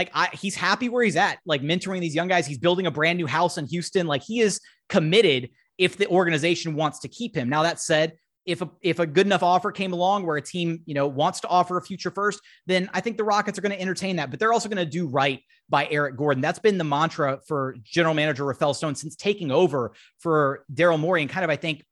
like 0.00 0.10
I, 0.14 0.30
he's 0.32 0.56
happy 0.56 0.88
where 0.88 1.04
he's 1.04 1.16
at, 1.16 1.40
like 1.44 1.60
mentoring 1.60 2.00
these 2.00 2.14
young 2.14 2.26
guys. 2.26 2.46
He's 2.46 2.56
building 2.56 2.86
a 2.86 2.90
brand 2.90 3.18
new 3.18 3.26
house 3.26 3.58
in 3.58 3.66
Houston. 3.66 4.06
Like 4.06 4.22
he 4.22 4.40
is 4.40 4.58
committed 4.88 5.50
if 5.76 5.98
the 5.98 6.06
organization 6.06 6.74
wants 6.74 7.00
to 7.00 7.08
keep 7.08 7.36
him. 7.36 7.50
Now 7.50 7.64
that 7.64 7.80
said, 7.80 8.14
if 8.46 8.62
a 8.62 8.70
if 8.80 8.98
a 8.98 9.06
good 9.06 9.26
enough 9.26 9.42
offer 9.42 9.70
came 9.70 9.92
along 9.92 10.24
where 10.24 10.38
a 10.38 10.42
team 10.42 10.80
you 10.86 10.94
know 10.94 11.06
wants 11.06 11.40
to 11.40 11.48
offer 11.48 11.76
a 11.76 11.82
future 11.82 12.10
first, 12.10 12.40
then 12.66 12.88
I 12.94 13.02
think 13.02 13.18
the 13.18 13.24
Rockets 13.24 13.58
are 13.58 13.62
going 13.62 13.76
to 13.76 13.80
entertain 13.80 14.16
that. 14.16 14.30
But 14.30 14.40
they're 14.40 14.54
also 14.54 14.70
going 14.70 14.82
to 14.82 14.90
do 14.90 15.06
right 15.06 15.40
by 15.68 15.86
Eric 15.90 16.16
Gordon. 16.16 16.40
That's 16.40 16.58
been 16.58 16.78
the 16.78 16.84
mantra 16.84 17.40
for 17.46 17.76
General 17.84 18.14
Manager 18.14 18.46
Rafael 18.46 18.72
Stone 18.72 18.94
since 18.94 19.16
taking 19.16 19.50
over 19.50 19.92
for 20.18 20.64
Daryl 20.72 20.98
Morey, 20.98 21.20
and 21.20 21.30
kind 21.30 21.44
of 21.44 21.50
I 21.50 21.56
think 21.56 21.84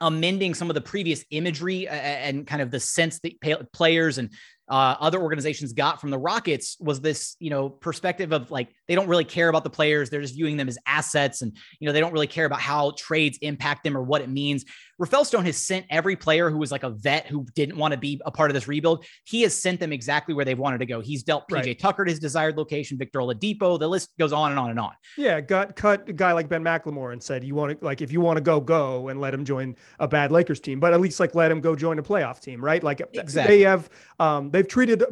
amending 0.00 0.54
some 0.54 0.70
of 0.70 0.74
the 0.74 0.80
previous 0.80 1.24
imagery 1.30 1.86
and 1.86 2.46
kind 2.46 2.60
of 2.62 2.70
the 2.70 2.80
sense 2.80 3.20
that 3.20 3.70
players 3.72 4.18
and 4.18 4.30
uh, 4.68 4.96
other 4.98 5.20
organizations 5.20 5.72
got 5.72 6.00
from 6.00 6.10
the 6.10 6.18
Rockets 6.18 6.76
was 6.80 7.00
this, 7.00 7.36
you 7.38 7.50
know, 7.50 7.68
perspective 7.68 8.32
of 8.32 8.50
like 8.50 8.68
they 8.88 8.94
don't 8.94 9.08
really 9.08 9.24
care 9.24 9.48
about 9.48 9.62
the 9.62 9.70
players; 9.70 10.08
they're 10.08 10.22
just 10.22 10.34
viewing 10.34 10.56
them 10.56 10.68
as 10.68 10.78
assets, 10.86 11.42
and 11.42 11.56
you 11.80 11.86
know 11.86 11.92
they 11.92 12.00
don't 12.00 12.12
really 12.12 12.26
care 12.26 12.46
about 12.46 12.60
how 12.60 12.92
trades 12.96 13.38
impact 13.42 13.84
them 13.84 13.96
or 13.96 14.02
what 14.02 14.22
it 14.22 14.30
means. 14.30 14.64
Rafael 14.98 15.24
Stone 15.24 15.44
has 15.44 15.56
sent 15.56 15.86
every 15.90 16.16
player 16.16 16.50
who 16.50 16.58
was 16.58 16.70
like 16.70 16.82
a 16.82 16.90
vet 16.90 17.26
who 17.26 17.46
didn't 17.54 17.76
want 17.76 17.92
to 17.92 17.98
be 17.98 18.20
a 18.24 18.30
part 18.30 18.50
of 18.50 18.54
this 18.54 18.68
rebuild. 18.68 19.04
He 19.24 19.42
has 19.42 19.56
sent 19.56 19.80
them 19.80 19.92
exactly 19.92 20.34
where 20.34 20.44
they've 20.44 20.58
wanted 20.58 20.78
to 20.78 20.86
go. 20.86 21.00
He's 21.00 21.22
dealt 21.22 21.48
PJ 21.48 21.66
right. 21.66 21.78
Tucker 21.78 22.04
his 22.04 22.18
desired 22.18 22.56
location, 22.56 22.98
Victor 22.98 23.20
Oladipo. 23.20 23.78
The 23.78 23.88
list 23.88 24.10
goes 24.18 24.32
on 24.32 24.50
and 24.50 24.58
on 24.58 24.70
and 24.70 24.80
on. 24.80 24.92
Yeah, 25.16 25.40
got 25.40 25.76
cut 25.76 26.08
a 26.08 26.12
guy 26.12 26.32
like 26.32 26.48
Ben 26.48 26.62
McLemore 26.62 27.12
and 27.12 27.22
said, 27.22 27.44
"You 27.44 27.54
want 27.54 27.78
to 27.78 27.84
like 27.84 28.02
if 28.02 28.12
you 28.12 28.20
want 28.20 28.36
to 28.36 28.42
go, 28.42 28.60
go," 28.60 29.08
and 29.08 29.20
let 29.20 29.34
him 29.34 29.44
join 29.44 29.76
a 29.98 30.08
bad 30.08 30.32
Lakers 30.32 30.60
team, 30.60 30.80
but 30.80 30.92
at 30.92 31.00
least 31.00 31.20
like 31.20 31.34
let 31.34 31.50
him 31.50 31.60
go 31.60 31.74
join 31.74 31.98
a 31.98 32.02
playoff 32.02 32.40
team, 32.40 32.64
right? 32.64 32.82
Like 32.82 33.02
exactly. 33.12 33.56
they 33.56 33.62
have 33.62 33.90
um, 34.18 34.50
they've 34.50 34.66
treated 34.66 35.02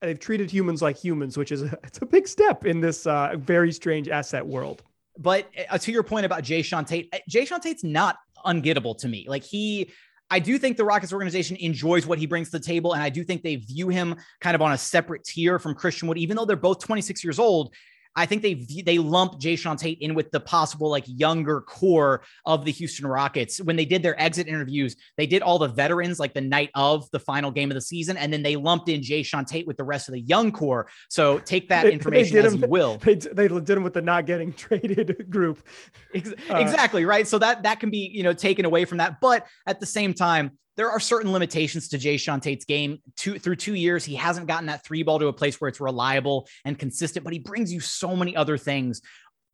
they've 0.00 0.18
treated 0.18 0.50
humans 0.50 0.82
like 0.82 0.96
humans, 0.96 1.36
which 1.36 1.52
is 1.52 1.62
a, 1.62 1.78
it's 1.84 1.98
a 2.02 2.06
big 2.06 2.28
step 2.28 2.66
in 2.66 2.80
this 2.80 3.06
uh, 3.06 3.34
very 3.36 3.72
strange 3.72 4.08
asset 4.08 4.46
world. 4.46 4.82
But 5.18 5.48
uh, 5.68 5.78
to 5.78 5.92
your 5.92 6.02
point 6.02 6.24
about 6.24 6.42
Jae'Sean 6.42 6.86
Tate, 6.86 7.12
Jay 7.28 7.44
Jae'Sean 7.44 7.60
Tate's 7.60 7.84
not 7.84 8.16
ungettable 8.44 8.98
to 8.98 9.08
me. 9.08 9.26
Like 9.28 9.42
he, 9.42 9.90
I 10.30 10.38
do 10.38 10.58
think 10.58 10.76
the 10.76 10.84
Rockets 10.84 11.12
organization 11.12 11.56
enjoys 11.56 12.06
what 12.06 12.18
he 12.18 12.26
brings 12.26 12.50
to 12.50 12.58
the 12.58 12.64
table, 12.64 12.94
and 12.94 13.02
I 13.02 13.10
do 13.10 13.22
think 13.22 13.42
they 13.42 13.56
view 13.56 13.88
him 13.88 14.16
kind 14.40 14.54
of 14.54 14.62
on 14.62 14.72
a 14.72 14.78
separate 14.78 15.24
tier 15.24 15.58
from 15.58 15.74
Christian 15.74 16.08
Wood, 16.08 16.18
even 16.18 16.36
though 16.36 16.44
they're 16.44 16.56
both 16.56 16.78
26 16.78 17.22
years 17.22 17.38
old. 17.38 17.74
I 18.14 18.26
think 18.26 18.42
they 18.42 18.54
they 18.82 18.98
lump 18.98 19.40
Jae'Sean 19.40 19.78
Tate 19.78 19.98
in 20.00 20.14
with 20.14 20.30
the 20.30 20.40
possible 20.40 20.90
like 20.90 21.04
younger 21.06 21.60
core 21.62 22.22
of 22.44 22.64
the 22.64 22.72
Houston 22.72 23.06
Rockets. 23.06 23.60
When 23.60 23.76
they 23.76 23.84
did 23.84 24.02
their 24.02 24.20
exit 24.20 24.48
interviews, 24.48 24.96
they 25.16 25.26
did 25.26 25.42
all 25.42 25.58
the 25.58 25.68
veterans 25.68 26.18
like 26.18 26.34
the 26.34 26.40
night 26.40 26.70
of 26.74 27.10
the 27.10 27.18
final 27.18 27.50
game 27.50 27.70
of 27.70 27.74
the 27.74 27.80
season, 27.80 28.16
and 28.16 28.32
then 28.32 28.42
they 28.42 28.56
lumped 28.56 28.88
in 28.88 29.00
Jae'Sean 29.00 29.46
Tate 29.46 29.66
with 29.66 29.76
the 29.76 29.84
rest 29.84 30.08
of 30.08 30.12
the 30.12 30.20
young 30.20 30.52
core. 30.52 30.88
So 31.08 31.38
take 31.38 31.68
that 31.70 31.84
they, 31.84 31.92
information 31.92 32.36
they 32.36 32.44
as 32.44 32.54
him, 32.54 32.62
you 32.62 32.68
will. 32.68 32.98
They, 33.12 33.14
they 33.14 33.48
did 33.48 33.70
him 33.70 33.82
with 33.82 33.94
the 33.94 34.02
not 34.02 34.26
getting 34.26 34.52
traded 34.54 35.30
group. 35.30 35.66
Uh, 36.14 36.56
exactly 36.56 37.04
right. 37.04 37.26
So 37.26 37.38
that 37.38 37.62
that 37.64 37.80
can 37.80 37.90
be 37.90 38.10
you 38.12 38.22
know 38.22 38.32
taken 38.32 38.64
away 38.64 38.84
from 38.84 38.98
that, 38.98 39.20
but 39.20 39.46
at 39.66 39.80
the 39.80 39.86
same 39.86 40.14
time, 40.14 40.52
there 40.76 40.90
are 40.90 41.00
certain 41.00 41.32
limitations 41.32 41.88
to 41.88 41.98
Jae'Sean 41.98 42.40
Tate's 42.40 42.64
game. 42.64 42.98
Two, 43.16 43.38
through 43.38 43.56
two 43.56 43.74
years, 43.74 44.04
he 44.04 44.14
hasn't 44.14 44.46
gotten 44.46 44.66
that 44.66 44.84
three 44.84 45.02
ball 45.02 45.18
to 45.18 45.26
a 45.26 45.32
place 45.32 45.60
where 45.60 45.68
it's 45.68 45.80
reliable 45.80 46.48
and 46.64 46.78
consistent, 46.78 47.24
but 47.24 47.32
he 47.32 47.38
brings 47.38 47.72
you 47.72 47.80
so 47.80 48.16
many 48.16 48.34
other 48.34 48.56
things, 48.56 49.02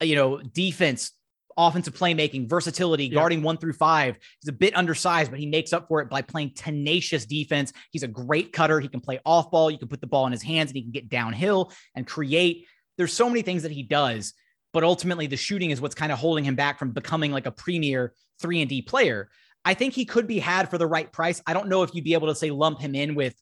uh, 0.00 0.04
you 0.04 0.14
know, 0.14 0.40
defense, 0.40 1.12
offensive 1.56 1.94
playmaking, 1.94 2.48
versatility, 2.48 3.06
yeah. 3.06 3.14
guarding 3.14 3.42
one 3.42 3.56
through 3.56 3.72
five. 3.72 4.16
He's 4.40 4.48
a 4.48 4.52
bit 4.52 4.76
undersized, 4.76 5.30
but 5.30 5.40
he 5.40 5.46
makes 5.46 5.72
up 5.72 5.88
for 5.88 6.00
it 6.00 6.08
by 6.08 6.22
playing 6.22 6.52
tenacious 6.54 7.26
defense. 7.26 7.72
He's 7.90 8.04
a 8.04 8.08
great 8.08 8.52
cutter. 8.52 8.78
He 8.78 8.88
can 8.88 9.00
play 9.00 9.18
off 9.26 9.50
ball. 9.50 9.70
You 9.70 9.78
can 9.78 9.88
put 9.88 10.00
the 10.00 10.06
ball 10.06 10.26
in 10.26 10.32
his 10.32 10.42
hands 10.42 10.70
and 10.70 10.76
he 10.76 10.82
can 10.82 10.92
get 10.92 11.08
downhill 11.08 11.72
and 11.96 12.06
create. 12.06 12.66
There's 12.96 13.12
so 13.12 13.28
many 13.28 13.42
things 13.42 13.64
that 13.64 13.72
he 13.72 13.82
does, 13.82 14.34
but 14.72 14.84
ultimately 14.84 15.26
the 15.26 15.36
shooting 15.36 15.72
is 15.72 15.80
what's 15.80 15.96
kind 15.96 16.12
of 16.12 16.18
holding 16.18 16.44
him 16.44 16.54
back 16.54 16.78
from 16.78 16.92
becoming 16.92 17.32
like 17.32 17.46
a 17.46 17.50
premier 17.52 18.12
three 18.40 18.60
and 18.60 18.68
D 18.68 18.82
player. 18.82 19.28
I 19.68 19.74
think 19.74 19.92
he 19.92 20.06
could 20.06 20.26
be 20.26 20.38
had 20.38 20.70
for 20.70 20.78
the 20.78 20.86
right 20.86 21.12
price. 21.12 21.42
I 21.46 21.52
don't 21.52 21.68
know 21.68 21.82
if 21.82 21.94
you'd 21.94 22.02
be 22.02 22.14
able 22.14 22.28
to 22.28 22.34
say 22.34 22.50
lump 22.50 22.80
him 22.80 22.94
in 22.94 23.14
with, 23.14 23.34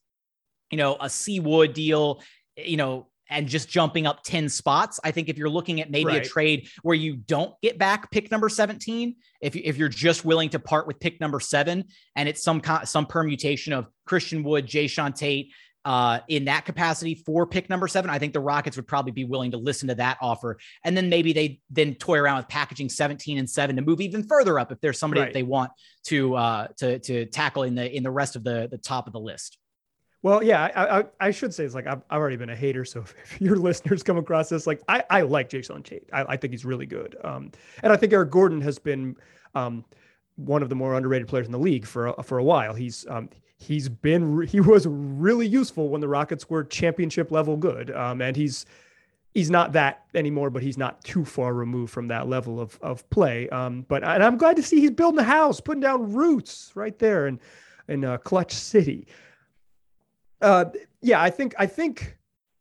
you 0.69 0.77
know, 0.77 0.97
a 0.99 1.09
C-Wood 1.09 1.73
deal, 1.73 2.21
you 2.57 2.75
know, 2.75 3.07
and 3.29 3.47
just 3.47 3.69
jumping 3.69 4.05
up 4.05 4.23
10 4.23 4.49
spots. 4.49 4.99
I 5.05 5.11
think 5.11 5.29
if 5.29 5.37
you're 5.37 5.49
looking 5.49 5.79
at 5.79 5.89
maybe 5.89 6.07
right. 6.11 6.25
a 6.25 6.29
trade 6.29 6.67
where 6.81 6.97
you 6.97 7.15
don't 7.15 7.53
get 7.61 7.77
back 7.77 8.11
pick 8.11 8.29
number 8.29 8.49
17, 8.49 9.15
if, 9.39 9.55
you, 9.55 9.61
if 9.63 9.77
you're 9.77 9.87
just 9.87 10.25
willing 10.25 10.49
to 10.49 10.59
part 10.59 10.85
with 10.85 10.99
pick 10.99 11.21
number 11.21 11.39
seven 11.39 11.85
and 12.17 12.27
it's 12.27 12.43
some 12.43 12.61
some 12.83 13.05
permutation 13.05 13.71
of 13.71 13.87
Christian 14.05 14.43
Wood, 14.43 14.67
Jae'Sean 14.67 15.15
Tate, 15.15 15.53
uh, 15.87 16.19
in 16.27 16.43
that 16.43 16.65
capacity 16.65 17.15
for 17.15 17.47
pick 17.47 17.69
number 17.69 17.87
seven, 17.87 18.11
I 18.11 18.19
think 18.19 18.33
the 18.33 18.41
Rockets 18.41 18.75
would 18.75 18.87
probably 18.87 19.13
be 19.13 19.23
willing 19.23 19.51
to 19.51 19.57
listen 19.57 19.87
to 19.87 19.95
that 19.95 20.17
offer. 20.21 20.57
And 20.83 20.97
then 20.97 21.07
maybe 21.07 21.31
they 21.31 21.61
then 21.69 21.95
toy 21.95 22.17
around 22.17 22.39
with 22.39 22.49
packaging 22.49 22.89
17 22.89 23.37
and 23.37 23.49
seven 23.49 23.77
to 23.77 23.81
move 23.81 24.01
even 24.01 24.23
further 24.23 24.59
up 24.59 24.69
if 24.73 24.81
there's 24.81 24.99
somebody 24.99 25.21
right. 25.21 25.27
that 25.27 25.33
they 25.33 25.43
want 25.43 25.71
to 26.07 26.35
uh, 26.35 26.67
to 26.79 26.99
to 26.99 27.25
tackle 27.27 27.63
in 27.63 27.75
the 27.75 27.89
in 27.89 28.03
the 28.03 28.11
rest 28.11 28.35
of 28.35 28.43
the 28.43 28.67
the 28.69 28.77
top 28.77 29.07
of 29.07 29.13
the 29.13 29.19
list. 29.19 29.57
Well, 30.23 30.43
yeah, 30.43 30.65
I, 30.75 30.99
I, 30.99 31.03
I 31.21 31.31
should 31.31 31.53
say 31.53 31.63
it's 31.63 31.73
like 31.73 31.87
I've, 31.87 32.01
I've 32.09 32.19
already 32.19 32.35
been 32.35 32.49
a 32.49 32.55
hater. 32.55 32.83
So 32.83 33.05
if 33.23 33.39
your 33.39 33.55
listeners 33.55 34.03
come 34.03 34.17
across 34.17 34.49
this, 34.49 34.67
like 34.67 34.81
I, 34.89 35.05
I 35.09 35.21
like 35.21 35.49
Jae'Sean 35.49 35.85
Tate. 35.85 36.09
I, 36.11 36.25
I 36.27 36.35
think 36.35 36.51
he's 36.51 36.65
really 36.65 36.85
good. 36.85 37.15
Um, 37.23 37.53
and 37.81 37.93
I 37.93 37.95
think 37.95 38.11
Eric 38.11 38.29
Gordon 38.29 38.59
has 38.59 38.77
been 38.77 39.15
um, 39.55 39.85
one 40.35 40.63
of 40.63 40.67
the 40.67 40.75
more 40.75 40.95
underrated 40.95 41.29
players 41.29 41.45
in 41.45 41.53
the 41.53 41.59
league 41.59 41.85
for 41.85 42.07
a, 42.07 42.23
for 42.23 42.39
a 42.39 42.43
while. 42.43 42.73
He's 42.73 43.05
um, 43.07 43.29
he's 43.57 43.89
been 43.89 44.47
he 44.47 44.59
was 44.59 44.87
really 44.87 45.47
useful 45.47 45.89
when 45.89 46.01
the 46.01 46.07
Rockets 46.07 46.49
were 46.49 46.63
championship 46.63 47.31
level 47.31 47.57
good. 47.57 47.91
Um, 47.91 48.21
and 48.21 48.35
he's 48.35 48.65
he's 49.33 49.49
not 49.49 49.73
that 49.73 50.05
anymore, 50.15 50.49
but 50.49 50.63
he's 50.63 50.77
not 50.77 51.03
too 51.03 51.25
far 51.25 51.53
removed 51.53 51.91
from 51.91 52.07
that 52.07 52.27
level 52.27 52.59
of 52.59 52.77
of 52.81 53.07
play. 53.09 53.49
Um, 53.49 53.85
but 53.87 54.03
and 54.03 54.23
I'm 54.23 54.37
glad 54.37 54.55
to 54.57 54.63
see 54.63 54.79
he's 54.79 54.91
building 54.91 55.19
a 55.19 55.23
house, 55.23 55.59
putting 55.59 55.81
down 55.81 56.13
roots 56.13 56.71
right 56.75 56.97
there 56.99 57.27
in 57.27 57.39
in 57.87 58.05
uh, 58.05 58.17
Clutch 58.17 58.53
City. 58.53 59.07
Uh, 60.41 60.65
yeah, 61.01 61.21
I 61.21 61.29
think 61.29 61.55
I 61.57 61.65
think 61.65 62.17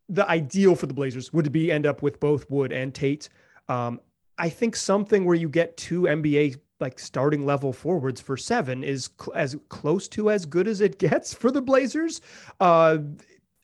the 0.08 0.28
ideal 0.28 0.74
for 0.76 0.86
the 0.86 0.94
Blazers 0.94 1.32
would 1.32 1.50
be 1.52 1.70
end 1.70 1.84
up 1.84 2.02
with 2.02 2.20
both 2.20 2.48
Wood 2.50 2.72
and 2.72 2.94
Tate. 2.94 3.28
Um, 3.68 4.00
I 4.38 4.48
think 4.48 4.76
something 4.76 5.24
where 5.24 5.34
you 5.34 5.48
get 5.48 5.76
two 5.76 6.02
NBA 6.02 6.60
like 6.80 6.98
starting 6.98 7.46
level 7.46 7.72
forwards 7.72 8.20
for 8.20 8.36
seven 8.36 8.84
is 8.84 9.10
cl- 9.20 9.36
as 9.36 9.56
close 9.68 10.08
to 10.08 10.30
as 10.30 10.44
good 10.46 10.68
as 10.68 10.80
it 10.80 10.98
gets 11.00 11.32
for 11.32 11.50
the 11.50 11.62
Blazers. 11.62 12.20
Uh, 12.60 12.98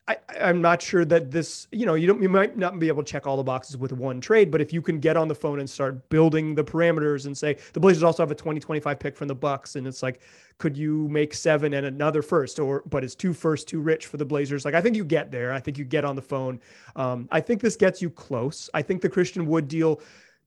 I, 0.09 0.17
am 0.35 0.61
not 0.61 0.83
sure 0.83 1.05
that 1.05 1.31
this, 1.31 1.69
you 1.71 1.87
know, 1.87 1.95
you 1.95 2.09
don't, 2.09 2.21
you 2.21 2.29
might 2.29 2.59
not 2.59 2.77
be 2.81 2.89
able 2.89 3.05
to 3.05 3.11
check 3.11 3.25
all 3.25 3.37
the 3.37 3.45
boxes 3.45 3.77
with 3.77 3.93
one 3.93 4.21
trade, 4.21 4.51
but 4.51 4.61
if 4.61 4.73
you 4.73 4.83
can 4.83 4.99
get 4.99 5.17
on 5.17 5.29
the 5.29 5.35
phone 5.35 5.61
and 5.61 5.71
start 5.71 6.09
building 6.09 6.57
the 6.57 6.65
parameters 6.65 7.27
and 7.27 7.39
say 7.39 7.57
the 7.73 7.79
Blazers 7.79 8.03
also 8.03 8.23
have 8.23 8.31
a 8.33 8.35
2025 8.35 8.99
pick 8.99 9.17
from 9.17 9.29
the 9.29 9.35
Bucks, 9.35 9.77
and 9.77 9.87
it's 9.87 10.03
like, 10.03 10.21
could 10.59 10.77
you 10.77 11.07
make 11.09 11.33
seven 11.35 11.75
and 11.75 11.87
another 11.87 12.21
first, 12.21 12.59
or 12.59 12.83
but 12.87 13.05
is 13.05 13.15
two 13.15 13.33
first 13.33 13.69
too 13.69 13.81
rich 13.81 14.07
for 14.07 14.17
the 14.17 14.25
Blazers? 14.25 14.65
Like, 14.65 14.75
I 14.75 14.81
think 14.81 14.97
you 14.97 15.05
get 15.05 15.31
there. 15.31 15.53
I 15.53 15.61
think 15.61 15.79
you 15.79 15.85
get 15.85 16.05
on 16.05 16.17
the 16.17 16.23
phone. 16.23 16.61
Um, 16.97 17.29
I 17.31 17.41
think 17.41 17.61
this 17.61 17.77
gets 17.77 18.03
you 18.03 18.11
close. 18.11 18.69
I 18.75 18.83
think 18.83 19.03
the 19.03 19.09
Christian 19.09 19.47
Wood 19.47 19.69
deal 19.69 20.01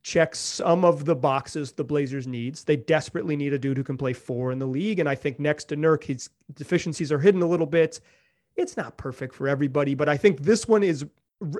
checks 0.05 0.37
some 0.37 0.85
of 0.85 1.05
the 1.05 1.15
boxes 1.15 1.71
the 1.71 1.83
Blazers 1.83 2.27
needs. 2.27 2.63
They 2.63 2.75
desperately 2.75 3.35
need 3.35 3.53
a 3.53 3.57
dude 3.57 3.75
who 3.75 3.83
can 3.83 3.97
play 3.97 4.13
four 4.13 4.51
in 4.51 4.59
the 4.59 4.67
league. 4.67 4.99
And 4.99 5.09
I 5.09 5.15
think 5.15 5.39
next 5.39 5.63
to 5.69 5.75
Nurk, 5.75 6.03
his 6.03 6.29
deficiencies 6.53 7.11
are 7.11 7.17
hidden 7.17 7.41
a 7.41 7.47
little 7.47 7.65
bit. 7.65 7.99
It's 8.55 8.77
not 8.77 8.97
perfect 8.97 9.33
for 9.33 9.47
everybody, 9.47 9.95
but 9.95 10.07
I 10.07 10.15
think 10.15 10.41
this 10.41 10.67
one 10.67 10.83
is, 10.83 11.07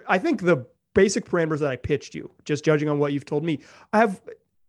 I 0.08 0.20
think 0.20 0.44
the 0.44 0.64
basic 0.94 1.26
parameters 1.26 1.58
that 1.58 1.72
I 1.72 1.76
pitched 1.76 2.14
you, 2.14 2.30
just 2.44 2.64
judging 2.64 2.88
on 2.88 3.00
what 3.00 3.14
you've 3.14 3.26
told 3.26 3.44
me, 3.44 3.62
I 3.92 3.98
have, 3.98 4.22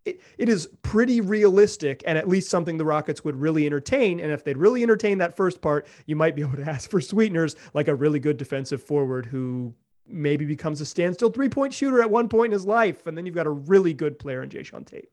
it, 0.06 0.22
it 0.38 0.48
is 0.48 0.70
pretty 0.80 1.20
realistic 1.20 2.02
and 2.06 2.16
at 2.16 2.26
least 2.26 2.48
something 2.48 2.78
the 2.78 2.84
Rockets 2.86 3.24
would 3.24 3.36
really 3.36 3.66
entertain. 3.66 4.20
And 4.20 4.32
if 4.32 4.42
they'd 4.42 4.56
really 4.56 4.82
entertain 4.82 5.18
that 5.18 5.36
first 5.36 5.60
part, 5.60 5.86
you 6.06 6.16
might 6.16 6.34
be 6.34 6.40
able 6.40 6.56
to 6.56 6.70
ask 6.70 6.88
for 6.88 7.02
sweeteners 7.02 7.56
like 7.74 7.88
a 7.88 7.94
really 7.94 8.20
good 8.20 8.38
defensive 8.38 8.82
forward 8.82 9.26
who 9.26 9.74
maybe 10.08 10.44
becomes 10.44 10.80
a 10.80 10.86
standstill 10.86 11.30
three 11.30 11.48
point 11.48 11.74
shooter 11.74 12.00
at 12.00 12.10
one 12.10 12.28
point 12.28 12.46
in 12.46 12.52
his 12.52 12.66
life. 12.66 13.06
And 13.06 13.16
then 13.16 13.26
you've 13.26 13.34
got 13.34 13.46
a 13.46 13.50
really 13.50 13.92
good 13.94 14.18
player 14.18 14.42
in 14.42 14.50
Jae'Sean 14.50 14.86
Tate. 14.86 15.10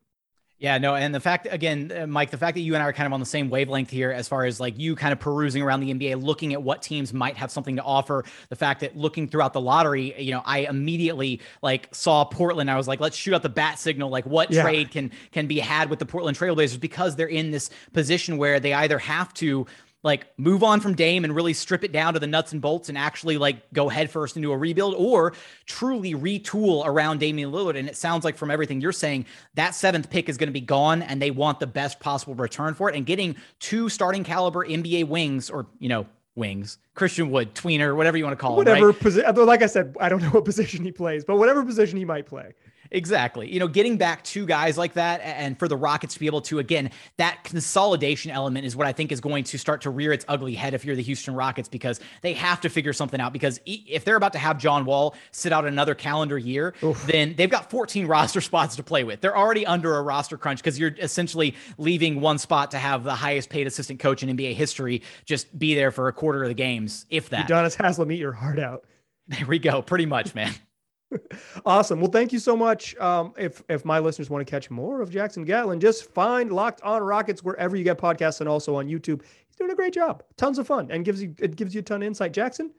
Yeah, 0.63 0.77
no, 0.77 0.95
and 0.95 1.13
the 1.13 1.19
fact 1.19 1.45
again, 1.51 1.91
uh, 1.93 2.08
Mike, 2.08 2.32
the 2.32 2.38
fact 2.38 2.56
that 2.56 2.62
you 2.62 2.73
and 2.73 2.82
I 2.82 2.86
are 2.86 2.93
kind 2.93 3.06
of 3.06 3.12
on 3.12 3.19
the 3.19 3.25
same 3.25 3.49
wavelength 3.49 3.89
here, 3.89 4.12
as 4.12 4.29
far 4.29 4.45
as 4.45 4.62
like 4.62 4.79
you 4.79 4.95
kind 4.95 5.12
of 5.12 5.19
perusing 5.19 5.62
around 5.62 5.82
the 5.82 5.93
NBA, 5.93 6.23
looking 6.23 6.53
at 6.53 6.63
what 6.63 6.82
teams 6.82 7.12
might 7.12 7.36
have 7.36 7.51
something 7.51 7.75
to 7.75 7.84
offer. 7.84 8.23
The 8.47 8.56
fact 8.56 8.79
that 8.79 8.95
looking 8.95 9.27
throughout 9.27 9.51
the 9.51 9.60
lottery, 9.60 10.17
you 10.21 10.32
know, 10.32 10.41
I 10.45 10.60
immediately 10.60 11.41
like 11.62 11.93
saw 11.93 12.23
Portland. 12.23 12.71
I 12.71 12.77
was 12.77 12.88
like, 12.88 13.01
let's 13.01 13.17
shoot 13.17 13.34
out 13.34 13.41
the 13.41 13.49
bat 13.49 13.77
signal. 13.77 14.10
Like, 14.10 14.25
what 14.25 14.51
yeah. 14.51 14.62
trade 14.62 14.91
can 14.91 15.12
can 15.34 15.47
be 15.47 15.60
had 15.60 15.89
with 15.89 15.99
the 15.99 16.06
Portland 16.06 16.38
Trailblazers 16.38 16.79
because 16.79 17.17
they're 17.17 17.27
in 17.27 17.51
this 17.51 17.69
position 17.91 18.38
where 18.38 18.62
they 18.62 18.73
either 18.73 18.99
have 18.99 19.34
to 19.34 19.67
like 20.03 20.27
move 20.37 20.63
on 20.63 20.81
from 20.81 20.95
Dame 20.95 21.23
and 21.23 21.33
really 21.33 21.53
strip 21.53 21.83
it 21.83 21.91
down 21.91 22.13
to 22.13 22.19
the 22.19 22.27
nuts 22.27 22.51
and 22.51 22.61
bolts 22.61 22.89
and 22.89 22.97
actually 22.97 23.37
like 23.37 23.71
go 23.71 23.87
headfirst 23.87 24.35
into 24.35 24.51
a 24.51 24.57
rebuild 24.57 24.93
or 24.95 25.33
truly 25.65 26.13
retool 26.13 26.85
around 26.85 27.19
Damian 27.19 27.51
Lillard. 27.51 27.77
And 27.77 27.87
it 27.87 27.95
sounds 27.95 28.25
like 28.25 28.37
from 28.37 28.51
everything 28.51 28.81
you're 28.81 28.91
saying, 28.91 29.25
that 29.55 29.73
seventh 29.73 30.09
pick 30.09 30.27
is 30.27 30.37
going 30.37 30.49
to 30.49 30.53
be 30.53 30.61
gone 30.61 31.01
and 31.01 31.21
they 31.21 31.31
want 31.31 31.59
the 31.59 31.67
best 31.67 31.99
possible 32.01 32.35
return 32.35 32.73
for 32.73 32.89
it. 32.89 32.95
And 32.95 33.05
getting 33.05 33.35
two 33.59 33.87
starting 33.87 34.23
caliber 34.25 34.67
NBA 34.67 35.07
wings 35.07 35.49
or, 35.49 35.67
you 35.79 35.89
know, 35.89 36.05
wings. 36.35 36.77
Christian 36.95 37.31
Wood, 37.31 37.55
tweener, 37.55 37.95
whatever 37.95 38.17
you 38.17 38.23
want 38.23 38.37
to 38.37 38.41
call 38.41 38.57
whatever 38.57 38.75
him. 38.75 38.81
Whatever 38.81 38.97
right? 38.97 39.01
position. 39.01 39.45
Like 39.45 39.61
I 39.61 39.67
said, 39.67 39.95
I 39.99 40.09
don't 40.09 40.21
know 40.21 40.29
what 40.29 40.45
position 40.45 40.83
he 40.83 40.91
plays, 40.91 41.23
but 41.23 41.37
whatever 41.37 41.63
position 41.63 41.97
he 41.97 42.05
might 42.05 42.25
play. 42.25 42.53
Exactly. 42.93 43.51
You 43.51 43.60
know, 43.60 43.67
getting 43.67 43.97
back 43.97 44.23
two 44.23 44.45
guys 44.45 44.77
like 44.77 44.93
that 44.93 45.19
and 45.21 45.58
for 45.58 45.67
the 45.67 45.75
Rockets 45.75 46.13
to 46.13 46.19
be 46.19 46.27
able 46.27 46.41
to, 46.41 46.60
again, 46.60 46.91
that 47.17 47.43
consolidation 47.43 48.29
element 48.29 48.67
is 48.67 48.75
what 48.75 48.86
I 48.86 48.93
think 48.93 49.12
is 49.12 49.19
going 49.19 49.43
to 49.45 49.58
start 49.58 49.82
to 49.82 49.89
rear 49.89 50.13
its 50.13 50.23
ugly 50.27 50.53
head 50.53 50.75
if 50.75 50.86
you're 50.86 50.95
the 50.95 51.01
Houston 51.01 51.34
Rockets 51.34 51.67
because 51.67 51.99
they 52.21 52.34
have 52.34 52.62
to 52.62 52.69
figure 52.69 52.93
something 52.93 53.19
out. 53.19 53.34
Because 53.34 53.60
if 53.65 54.06
they're 54.06 54.15
about 54.15 54.34
to 54.34 54.39
have 54.39 54.60
John 54.60 54.86
Wall 54.86 55.15
sit 55.32 55.51
out 55.51 55.65
another 55.65 55.95
calendar 55.95 56.38
year, 56.38 56.75
Oof. 56.84 57.03
then 57.08 57.34
they've 57.36 57.49
got 57.49 57.71
14 57.71 58.06
roster 58.13 58.41
spots 58.41 58.75
to 58.75 58.84
play 58.84 59.03
with. 59.03 59.21
They're 59.21 59.38
already 59.38 59.65
under 59.65 59.95
a 59.95 60.03
roster 60.03 60.38
crunch 60.38 60.60
because 60.60 60.77
you're 60.77 60.95
essentially 60.99 61.56
leaving 61.79 62.21
one 62.21 62.38
spot 62.38 62.71
to 62.71 62.77
have 62.77 63.03
the 63.03 63.15
highest 63.15 63.49
paid 63.49 63.65
assistant 63.65 63.99
coach 63.99 64.21
in 64.21 64.38
NBA 64.38 64.53
history 64.53 65.01
just 65.25 65.58
be 65.58 65.73
there 65.73 65.89
for 65.89 66.08
a 66.10 66.13
quarter 66.13 66.43
of 66.43 66.49
the 66.49 66.53
games, 66.53 67.08
if 67.10 67.29
that. 67.29 67.47
Udonis 67.47 67.75
Haslem, 67.75 68.12
eat 68.12 68.19
your 68.19 68.34
heart 68.34 68.60
out. 68.60 68.86
There 69.27 69.47
we 69.47 69.58
go. 69.58 69.82
Pretty 69.82 70.06
much, 70.06 70.36
man. 70.36 70.53
awesome. 71.65 71.99
Well, 71.99 72.12
thank 72.12 72.34
you 72.34 72.39
so 72.39 72.56
much. 72.56 72.95
Um, 72.97 73.34
if 73.38 73.63
if 73.69 73.86
my 73.86 73.99
listeners 73.99 74.30
want 74.30 74.45
to 74.45 74.49
catch 74.49 74.69
more 74.69 75.02
of 75.02 75.10
Jackson 75.10 75.43
Gatlin, 75.43 75.80
just 75.80 76.12
find 76.13 76.52
Locked 76.52 76.82
On 76.82 77.02
Rockets 77.02 77.43
wherever 77.43 77.76
you 77.76 77.84
get 77.84 77.97
podcasts 77.97 78.39
and 78.39 78.49
also 78.49 78.76
on 78.76 78.88
YouTube. 78.88 79.21
He's 79.47 79.56
doing 79.58 79.71
a 79.71 79.76
great 79.76 79.93
job. 79.93 80.23
Tons 80.38 80.60
of 80.60 80.67
fun 80.67 80.89
and 80.91 81.06
gives 81.06 81.21
you 81.21 81.36
it 81.39 81.56
gives 81.56 81.73
you 81.73 81.80
a 81.80 81.84
ton 81.84 82.02
of 82.02 82.08
insight. 82.08 82.34
Jackson, 82.34 82.71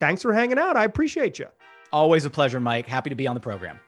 thanks 0.00 0.22
for 0.22 0.32
hanging 0.32 0.58
out. 0.58 0.76
I 0.76 0.84
appreciate 0.84 1.38
you. 1.38 1.46
Always 1.92 2.24
a 2.24 2.30
pleasure, 2.30 2.60
Mike. 2.60 2.86
Happy 2.86 3.10
to 3.10 3.16
be 3.16 3.26
on 3.26 3.34
the 3.34 3.40
program. 3.40 3.78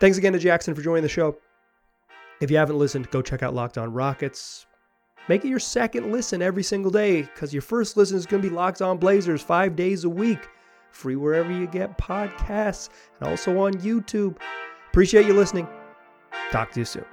Thanks 0.00 0.18
again 0.18 0.32
to 0.32 0.38
Jackson 0.38 0.74
for 0.74 0.82
joining 0.82 1.02
the 1.02 1.08
show. 1.08 1.36
If 2.40 2.50
you 2.50 2.56
haven't 2.56 2.78
listened, 2.78 3.10
go 3.10 3.20
check 3.20 3.42
out 3.42 3.54
Locked 3.54 3.78
On 3.78 3.92
Rockets. 3.92 4.66
Make 5.28 5.44
it 5.44 5.48
your 5.48 5.58
second 5.58 6.12
listen 6.12 6.40
every 6.40 6.62
single 6.62 6.90
day 6.90 7.22
because 7.22 7.52
your 7.52 7.62
first 7.62 7.96
listen 7.96 8.16
is 8.16 8.24
going 8.24 8.42
to 8.42 8.48
be 8.48 8.54
Locked 8.54 8.80
On 8.80 8.96
Blazers 8.96 9.42
five 9.42 9.74
days 9.76 10.04
a 10.04 10.08
week 10.08 10.48
free 10.90 11.16
wherever 11.16 11.50
you 11.50 11.66
get 11.66 11.98
podcasts, 11.98 12.88
and 13.20 13.28
also 13.28 13.58
on 13.58 13.74
YouTube. 13.74 14.36
Appreciate 14.90 15.26
you 15.26 15.34
listening. 15.34 15.66
Talk 16.50 16.72
to 16.72 16.80
you 16.80 16.84
soon. 16.84 17.04